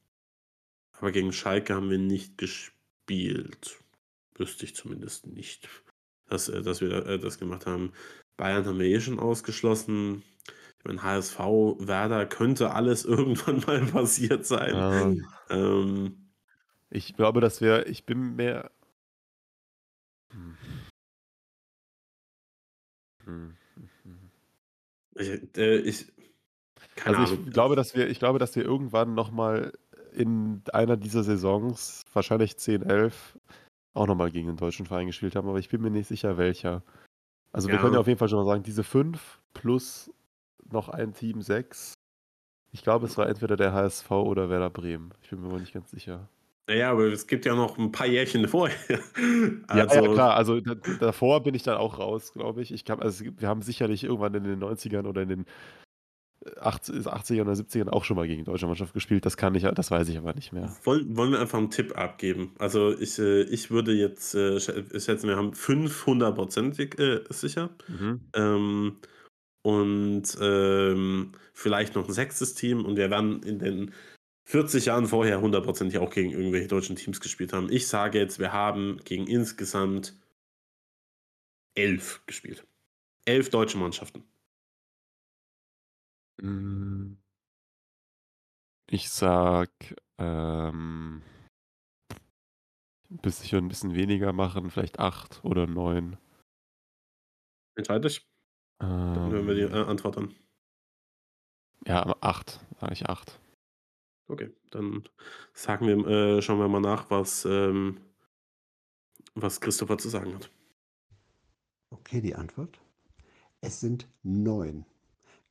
[0.92, 3.78] aber gegen Schalke haben wir nicht gespielt.
[4.34, 5.68] Wüsste ich zumindest nicht,
[6.28, 7.92] dass, äh, dass wir äh, das gemacht haben.
[8.36, 10.22] Bayern haben wir eh schon ausgeschlossen.
[10.78, 14.74] Ich meine, HSV, Werder könnte alles irgendwann mal passiert sein.
[14.74, 16.29] Ähm, ähm,
[16.90, 18.70] ich glaube, dass wir, ich bin mehr.
[20.34, 20.52] Hm.
[23.24, 23.56] Hm.
[25.16, 26.12] Ich, äh, ich
[26.96, 27.46] Keine Also, Ahnung.
[27.46, 29.72] ich glaube, dass wir ich glaube, dass wir irgendwann noch mal
[30.12, 33.38] in einer dieser Saisons, wahrscheinlich 10, 11,
[33.94, 36.38] auch noch mal gegen 'nen deutschen Verein gespielt haben, aber ich bin mir nicht sicher,
[36.38, 36.82] welcher.
[37.52, 38.00] Also, wir können ja Ja.
[38.00, 40.12] auf jeden Fall schon mal sagen, diese 5 plus
[40.70, 41.94] noch ein Team 6.
[42.72, 45.12] Ich glaube, es war entweder der HSV oder Werder Bremen.
[45.22, 46.28] Ich bin mir aber nicht ganz sicher.
[46.70, 48.76] Na ja, aber es gibt ja noch 'n paar Jährchen vorher.
[49.72, 50.34] Ja, ja, Also klar.
[50.34, 52.72] Also, da davor bin ich dann auch raus, glaube ich.
[52.72, 55.44] Ich glaube, also, wir haben sicherlich irgendwann in den 90ern oder in den,
[56.46, 59.26] äh, achtz 80ern oder 70ern auch schon mal gegen deutsche Mannschaft gespielt.
[59.26, 60.78] Das kann ich das weiß ich aber nicht mehr.
[60.84, 62.54] Wollen wollen wir einfach 'n Tipp abgeben?
[62.58, 67.70] Also, ich, äh ich würde jetzt, äh, schä schätzen, wir haben 5 hundertprozentig, äh, sicher.
[67.88, 68.30] Mhm.
[68.34, 68.98] Ähm,
[69.62, 72.54] und, ähm, vielleicht noch 'n 6.
[72.54, 73.92] Team und wir werden in den
[74.50, 77.70] 40 Jahren vorher hundertprozentig auch gegen irgendwelche deutschen Teams gespielt haben.
[77.70, 80.18] Ich sage jetzt, wir haben gegen insgesamt
[81.76, 82.66] 11 gespielt.
[83.26, 84.24] 11 deutsche Mannschaften.
[86.40, 87.16] Hm.
[88.88, 89.70] Ich sage,
[90.18, 91.22] ähm
[93.22, 96.16] müsste ich 'n bisschen weniger machen, vielleicht 8 oder 9.
[97.76, 98.26] Entscheide dich.
[98.80, 100.34] Dann hören wir die, Ähm äh, Antwort an.
[101.86, 103.40] Ja, 8, sage ich 8.
[104.30, 105.02] Okay, dann
[105.52, 108.00] sagen wir äh, schauen wir mal nach, was, ähm
[109.34, 110.50] was Christopher zu sagen hat.
[111.90, 112.80] Okay, die Antwort?
[113.60, 114.84] Es sind 9.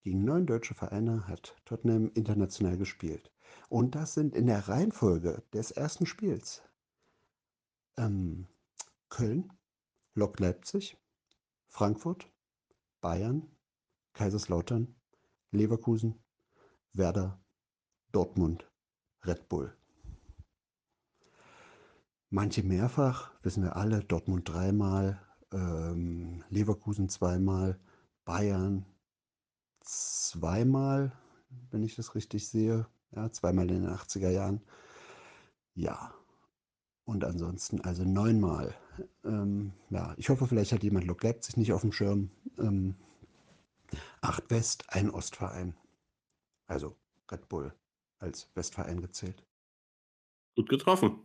[0.04, 3.32] Gegen 9 deutsche Vereine hat Tottenham international gespielt.
[3.68, 6.08] Und das sind in der Reihenfolge des 1.
[6.08, 6.64] Spiels
[7.98, 8.48] ähm,
[9.10, 9.52] Köln,
[10.16, 10.98] Lok Leipzig,
[11.68, 12.32] Frankfurt,
[13.02, 13.46] Bayern,
[14.14, 14.96] Kaiserslautern,
[15.52, 16.24] Leverkusen,
[16.94, 17.40] Werder,
[18.12, 18.69] Dortmund,
[19.26, 19.76] Red Bull.
[22.30, 25.20] Manche mehrfach, wissen wir alle, Dortmund dreimal,
[25.52, 27.80] ähm, Leverkusen zweimal,
[28.24, 28.86] Bayern
[29.82, 31.12] zweimal,
[31.72, 32.86] wenn ich das richtig sehe.
[33.12, 34.62] Ja, zweimal in den 80er Jahren.
[35.74, 36.14] Ja.
[37.06, 38.76] Und ansonsten also 9 Mal.
[39.26, 42.30] Ähm, ja, ich hoffe, vielleicht hat jemand Lok Leipzig nicht aufm Schirm.
[42.60, 42.96] Ähm,
[44.22, 45.76] 8 West, 1 Ostverein.
[46.68, 46.96] Also
[47.32, 47.74] Red Bull
[48.20, 49.44] als Westverein gezählt.
[50.56, 51.20] Gut getroffen.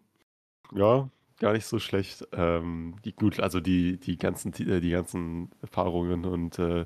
[0.73, 2.27] Ja, gar nicht so schlecht.
[2.33, 6.85] Ähm, die gut, also die die ganzen Ti äh, die ganzen Erfahrungen und, äh,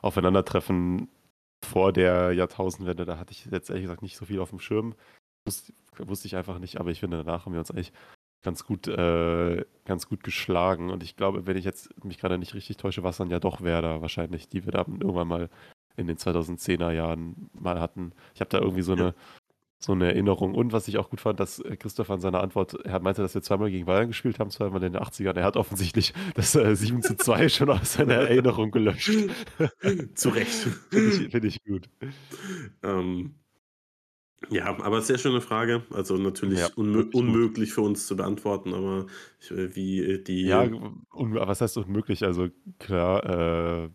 [0.00, 1.08] Aufeinandertreffen
[1.64, 4.94] vor der Jahrtausendwende, da hatte ich jetzt ehrlich gesagt nicht so viel aufm Schirm.
[5.46, 7.92] Wusst wusste ich einfach nicht, aber ich finde, danach haben wir uns eigentlich
[8.42, 10.90] ganz gut äh, ganz gut geschlagen.
[10.90, 13.60] Und ich glaube, wenn ich jetzt mich grade nicht richtig täusche, war's dann ja doch
[13.62, 15.50] Werder wahrscheinlich, die wir dann irgendwann mal
[15.96, 18.12] in den 2010er Jahren mal hatten.
[18.34, 19.14] Ich habe da irgendwie so 'ne Ja.
[19.80, 20.54] so 'ne Erinnerung.
[20.54, 23.34] Und was ich auch gut fand, dass, äh, Christopher in seiner Antwort er meinte, dass
[23.34, 25.36] wir zweimal gegen Bayern gespielt haben, zweimal in den 80ern.
[25.36, 29.26] Er hat offensichtlich das, äh, 7:2 schon aus seiner Erinnerung gelöscht.
[30.14, 30.68] Zu Recht.
[30.92, 31.88] Finde ich finde ich gut.
[32.82, 33.34] Ähm,
[34.50, 35.84] ja, aber sehr schöne Frage.
[35.90, 37.42] Also, Ja, natürlich unmö wirklich gut.
[37.42, 39.06] unmöglich für uns zu beantworten, aber
[39.40, 40.68] ich äh, wie, äh, die Ja,
[41.20, 42.24] was heißt unmöglich?
[42.24, 43.24] Also klar,
[43.84, 43.90] äh,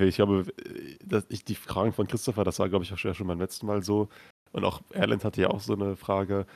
[0.00, 0.46] ich glaube,
[1.04, 3.82] dass ich die Fragen von Christopher, das war, glaube ich, auch schon beim letzten Mal
[3.82, 4.08] so.
[4.52, 6.46] Und auch Erlend hatte ja auch so 'ne Frage.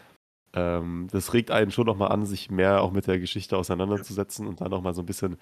[0.55, 4.47] Ähm, das regt einen schon noch mal an, sich mehr auch mit der Geschichte auseinanderzusetzen
[4.49, 5.39] und dann noch mal so 'n bisschen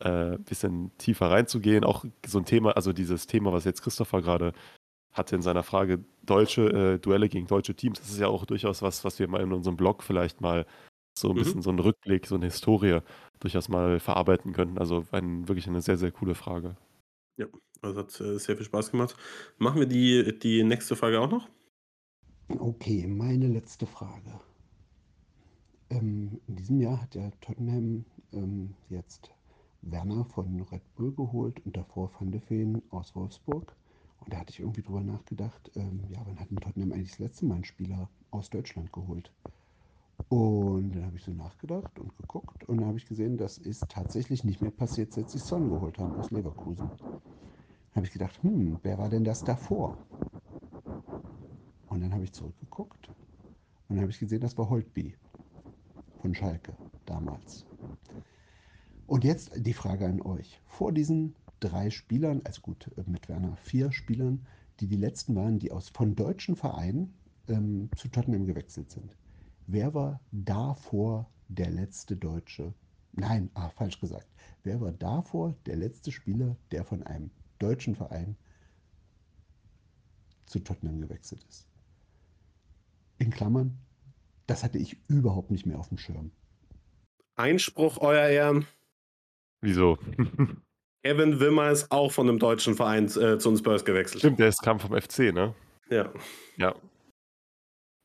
[0.00, 1.84] äh, bisschen tiefer reinzugehen.
[1.84, 4.52] Auch so 'n Thema also dieses Thema, was jetzt Christopher grade
[5.12, 8.00] hatte in seiner Frage, deutsche äh, Duelle gegen deutsche Teams.
[8.00, 10.66] Das ist ja auch durchaus was, was wir mal in unserem Blog vielleicht mal
[11.18, 11.36] so 'n Mhm.
[11.38, 13.00] bisschen so 'n Rückblick, so 'ne Historie
[13.40, 14.78] durchaus mal verarbeiten könnten.
[14.78, 16.76] Also ein wirklich 'ne sehr, sehr coole Frage.
[17.38, 17.46] Ja,
[17.82, 19.14] also hat, äh, sehr viel Spaß gemacht.
[19.58, 21.48] Machen wir die die nächste Frage auch noch?
[22.60, 24.40] Okay, meine letzte Frage.
[25.90, 29.30] Ähm, in diesem Jahr hat ja Tottenham, ähm, jetzt
[29.82, 33.76] Werner von Red Bull geholt und davor Van de Ven aus Wolfsburg.
[34.20, 37.18] Und da hatte ich irgendwie drüber nachgedacht, ähm, ja, wann hat denn Tottenham eigentlich das
[37.20, 39.32] letzte Mal 'n Spieler aus Deutschland geholt?
[40.28, 43.90] Und dann habe ich so nachgedacht und geguckt und dann habe ich gesehen, das ist
[43.90, 46.96] tatsächlich nicht mehr passiert, seit sie Son geholt haben aus Leverkusen.
[47.92, 50.04] Habe ich gedacht: „Hm, wer war denn das davor?“
[51.88, 53.12] Und dann habe ich zurückgeguckt
[53.88, 55.18] und dann habe ich gesehen, das war Holtby
[56.18, 57.66] von Schalke damals.
[59.06, 60.60] Und jetzt die Frage an euch.
[60.66, 64.46] Vor diesen 3 Spielern, also gut, äh, mit Werner 4 Spielern,
[64.80, 69.16] die die letzten waren, die aus von deutschen Vereinen, ähm, zu Tottenham gewechselt sind.
[69.66, 72.74] Wer war davor der letzte Deutsche
[73.16, 74.28] nein, ah, falsch gesagt.
[74.62, 78.36] Wer war davor der letzte Spieler, der von einem deutschen Verein
[80.46, 81.66] zu Tottenham gewechselt ist?
[83.18, 83.78] In Klammern,
[84.46, 86.30] das hatte ich überhaupt nicht mehr aufm Schirm.
[87.36, 88.66] Einspruch, Euer Ehren.
[89.60, 89.98] Wieso?
[91.02, 94.20] Kevin Wimmer ist auch von einem deutschen Verein äh, zu uns Spurs gewechselt.
[94.20, 95.54] Stimmt, der ist, kam vom FC, ne?
[95.88, 96.12] Ja.
[96.56, 96.74] Ja.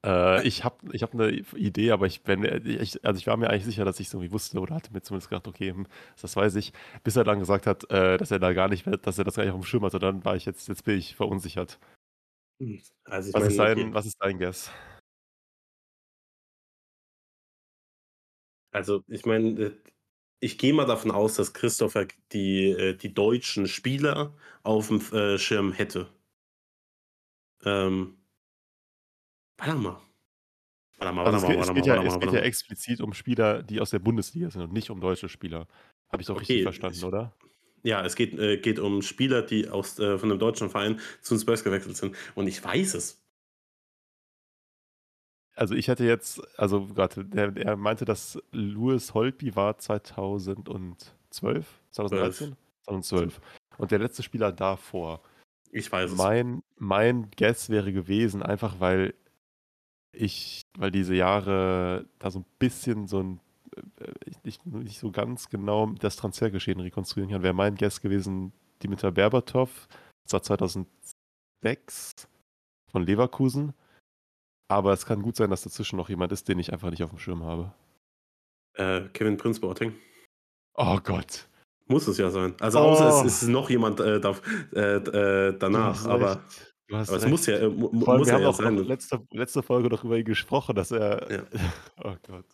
[0.06, 3.50] Äh, ich habe ich hab eine Idee, aber ich, bin, ich, also ich war mir
[3.50, 5.88] eigentlich sicher, dass ich es irgendwie wusste oder hatte mir zumindest gedacht, okay, hm,
[6.22, 6.74] das weiß ich,
[7.04, 9.44] bis er dann gesagt hat, äh, dass er da gar nicht, dass er das gar
[9.44, 10.00] nicht auf dem Schirm hatte.
[10.00, 11.80] Dann war ich jetzt, jetzt bin ich verunsichert.
[13.06, 14.72] Also ich Was ist meine, dein, was ist dein Guess?
[18.72, 19.72] also ich meine, äh,
[20.40, 25.38] ich gehe mal davon aus, dass Christopher die, äh, die deutschen Spieler auf dem äh,
[25.38, 26.10] Schirm hätte.
[27.64, 28.18] Ähm,
[29.62, 30.02] warte mal.
[30.98, 32.28] Warte mal, warte Also es mal, es warte geht mal, ja, warte es mal, geht
[32.28, 35.68] warte ja explizit um Spieler, die aus der Bundesliga sind und nicht um deutsche Spieler.
[36.10, 37.34] Habe ich doch richtig Okay, verstanden, ich, oder?
[37.84, 41.36] ja, es geht, äh, geht um Spieler, die aus, äh, von einem deutschen Verein zu
[41.36, 42.16] den Spurs gewechselt sind.
[42.36, 43.20] Und ich weiß es.
[45.56, 52.56] Also ich hätte jetzt, also gerade, er meinte, dass Louis Holtby war 2012, 2013?
[52.84, 53.42] 2012.
[53.78, 55.22] Und der letzte Spieler davor.
[55.72, 56.18] Ich weiß es.
[56.18, 59.14] Mein, mein Guess wäre gewesen, einfach weil
[60.12, 63.40] ich, weil diese Jahre da so ein bisschen so ein,
[64.00, 64.12] äh,
[64.46, 68.54] ich nicht, so ganz genau das Transfergeschehen rekonstruieren kann, wäre mein Guess gewesen,
[68.84, 69.88] Dimitar Berbatov,
[70.24, 72.28] das war 2006
[72.92, 73.74] von Leverkusen.
[74.70, 77.10] Aber es kann gut sein, dass dazwischen noch jemand ist, den ich einfach nicht auf
[77.10, 77.74] dem Schirm habe.
[78.76, 79.94] Äh, Kevin Prince Boateng.
[80.76, 81.50] Oh Gott.
[81.88, 82.56] Muss es ja sein.
[82.62, 82.84] Also Oh.
[82.84, 84.34] außer es ist noch jemand äh, da,
[84.74, 86.71] äh, äh, danach, aber, recht.
[86.92, 88.50] Du hast aber es muss ja, äh, mu Vor allem, muss wir ja, haben ja
[88.50, 88.76] auch sein.
[88.80, 91.32] letzte, letzte Folge noch über ihn gesprochen, dass er.
[91.32, 91.44] Ja.
[92.04, 92.46] Oh Gott.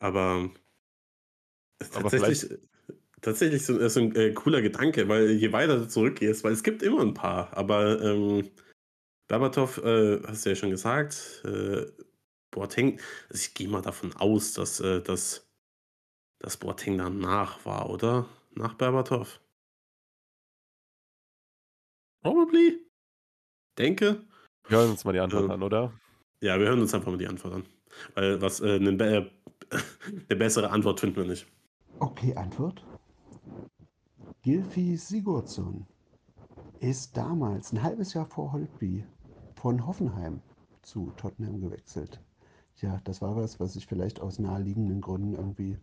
[0.00, 0.50] Aber
[1.94, 2.58] Aber tatsächlich,
[3.22, 6.82] tatsächlich so, ist ein äh, cooler Gedanke, weil je weiter du zurückgehst, weil es gibt
[6.82, 8.50] immer ein paar, aber ähm,
[9.28, 11.86] Berbatov, äh, hast du ja schon gesagt, äh,
[12.50, 15.48] Boateng, also ich gehe mal davon aus, dass, äh, dass,
[16.40, 18.28] dass Boateng danach war, oder?
[18.54, 19.40] Nach Berbatov.
[22.24, 22.80] Probably.
[23.78, 24.24] Denke.
[24.66, 25.92] Wir hören uns mal die Antwort Ähm, an, oder?
[26.40, 27.64] Ja, wir hören uns einfach mal die Antwort an.
[28.14, 29.30] Weil was, äh, eine, be
[30.30, 31.46] eine bessere Antwort finden wir nicht.
[31.98, 32.82] Okay, Antwort.
[34.40, 35.86] Gilfi Sigurdsson
[36.80, 39.04] ist damals, ein halbes Jahr vor Holtby,
[39.54, 40.40] von Hoffenheim
[40.80, 42.22] zu Tottenham gewechselt.
[42.76, 45.76] Ja, das war was, was ich vielleicht aus naheliegenden Gründen irgendwie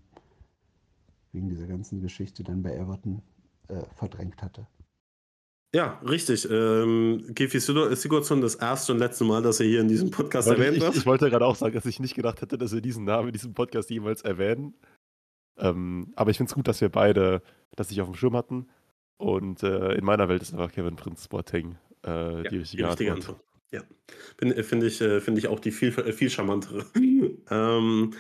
[1.34, 3.22] wegen dieser ganzen Geschichte dann bei Everton
[3.68, 4.66] äh, verdrängt hatte.
[5.74, 6.50] Ja, richtig.
[6.50, 10.58] Ähm, Gifi Sigurdsson, das erste und letzte Mal, dass er hier in diesem Podcast Weil
[10.58, 10.96] erwähnt ich, wird.
[10.98, 13.34] ich wollte gerade auch sagen, dass ich nicht gedacht hätte, dass wir diesen Namen in
[13.34, 14.74] diesem Podcast jemals erwähnen.
[15.58, 17.42] Ähm, aber ich finde es gut, dass wir beide
[17.76, 18.68] das nicht auf dem Schirm hatten.
[19.18, 23.40] Und äh, in meiner Welt ist einfach Kevin Prince Boateng äh, Ja, die richtige Antwort.
[23.72, 23.84] Ja,
[24.38, 26.86] finde ich, äh, finde ich auch die viel, viel charmantere.
[27.50, 28.14] ähm,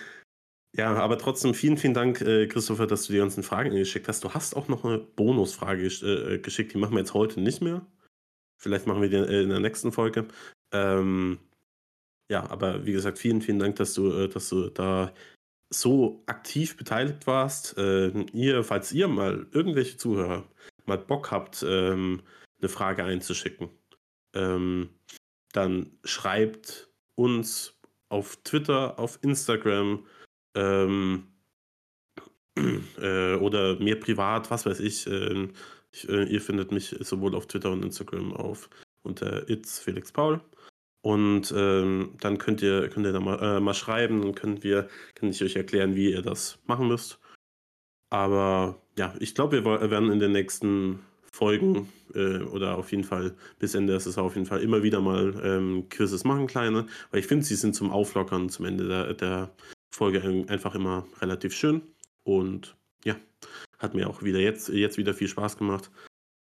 [0.74, 4.24] ja, aber trotzdem vielen, vielen Dank, äh, Christopher, dass du die ganzen Fragen geschickt hast.
[4.24, 7.86] Du hast auch noch eine Bonusfrage äh, geschickt, die machen wir jetzt heute nicht mehr.
[8.58, 10.28] Vielleicht machen wir die äh, in der nächsten Folge.
[10.72, 11.40] Ähm,
[12.30, 15.14] ja, aber wie gesagt, vielen, vielen Dank, dass du, äh, dass du da
[15.70, 17.78] so aktiv beteiligt warst.
[17.78, 20.48] Äh, ihr, falls ihr mal irgendwelche Zuhörer
[20.86, 22.22] mal Bock habt, ähm,
[22.60, 23.70] eine Frage einzuschicken,
[24.34, 24.90] ähm,
[25.52, 30.06] dann schreibt uns auf Twitter, auf Instagram
[30.56, 31.28] ähm,
[33.02, 35.08] äh, oder mir privat, was weiß ich.
[35.08, 35.50] Äh,
[35.92, 38.70] ich äh, ihr findet mich sowohl auf Twitter und Instagram auf
[39.04, 40.42] unter It's Felix Paul.
[41.04, 44.88] Und ähm, dann könnt ihr, könnt ihr da mal, äh, mal schreiben, dann können wir,
[45.16, 47.20] kann ich euch erklären, wie ihr das machen müsst.
[48.12, 51.00] Aber ja, ich glaube, wir wo- werden in den nächsten
[51.34, 55.02] Folgen äh, oder auf jeden Fall bis Ende der Saison auf jeden Fall immer wieder
[55.02, 56.86] mal ähm, Quizzes machen, kleine.
[57.10, 59.56] Weil ich finde, sie sind zum Auflockern zum Ende der, der
[59.94, 61.82] Folge ein- einfach immer relativ schön.
[62.24, 63.16] Und ja,
[63.80, 65.92] hat mir auch wieder jetzt, jetzt wieder viel Spaß gemacht.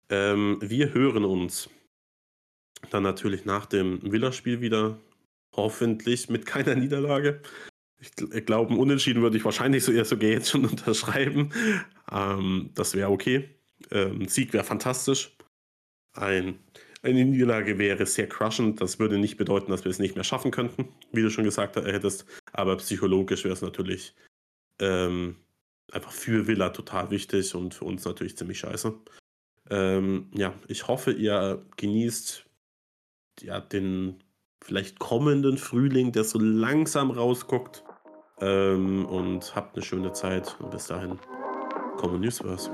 [0.09, 1.69] Ähm, wir hören uns
[2.89, 4.99] dann natürlich nach dem Villa-Spiel wieder.
[5.55, 7.41] Hoffentlich mit keiner Niederlage.
[7.99, 11.51] Ich, gl- ich glaube, Unentschieden würde ich wahrscheinlich so eher sogar jetzt schon unterschreiben.
[12.11, 13.49] Ähm, das wäre okay.
[13.91, 15.35] Ähm, Sieg wäre fantastisch.
[16.15, 16.59] Ein,
[17.03, 18.81] eine Niederlage wäre sehr crushend.
[18.81, 21.75] Das würde nicht bedeuten, dass wir es nicht mehr schaffen könnten, wie du schon gesagt
[21.75, 22.25] hättest.
[22.53, 24.15] Aber psychologisch wäre es natürlich
[24.79, 25.35] ähm,
[25.91, 28.93] einfach für Villa total wichtig und für uns natürlich ziemlich scheiße.
[29.69, 32.45] Ähm, ja, ich hoffe, ihr genießt
[33.41, 34.23] ja, den
[34.63, 37.83] vielleicht kommenden Frühling, der so langsam rausguckt.
[38.39, 40.55] Ähm, und habt eine schöne Zeit.
[40.59, 41.19] Und bis dahin,
[41.97, 42.71] Common News Verse.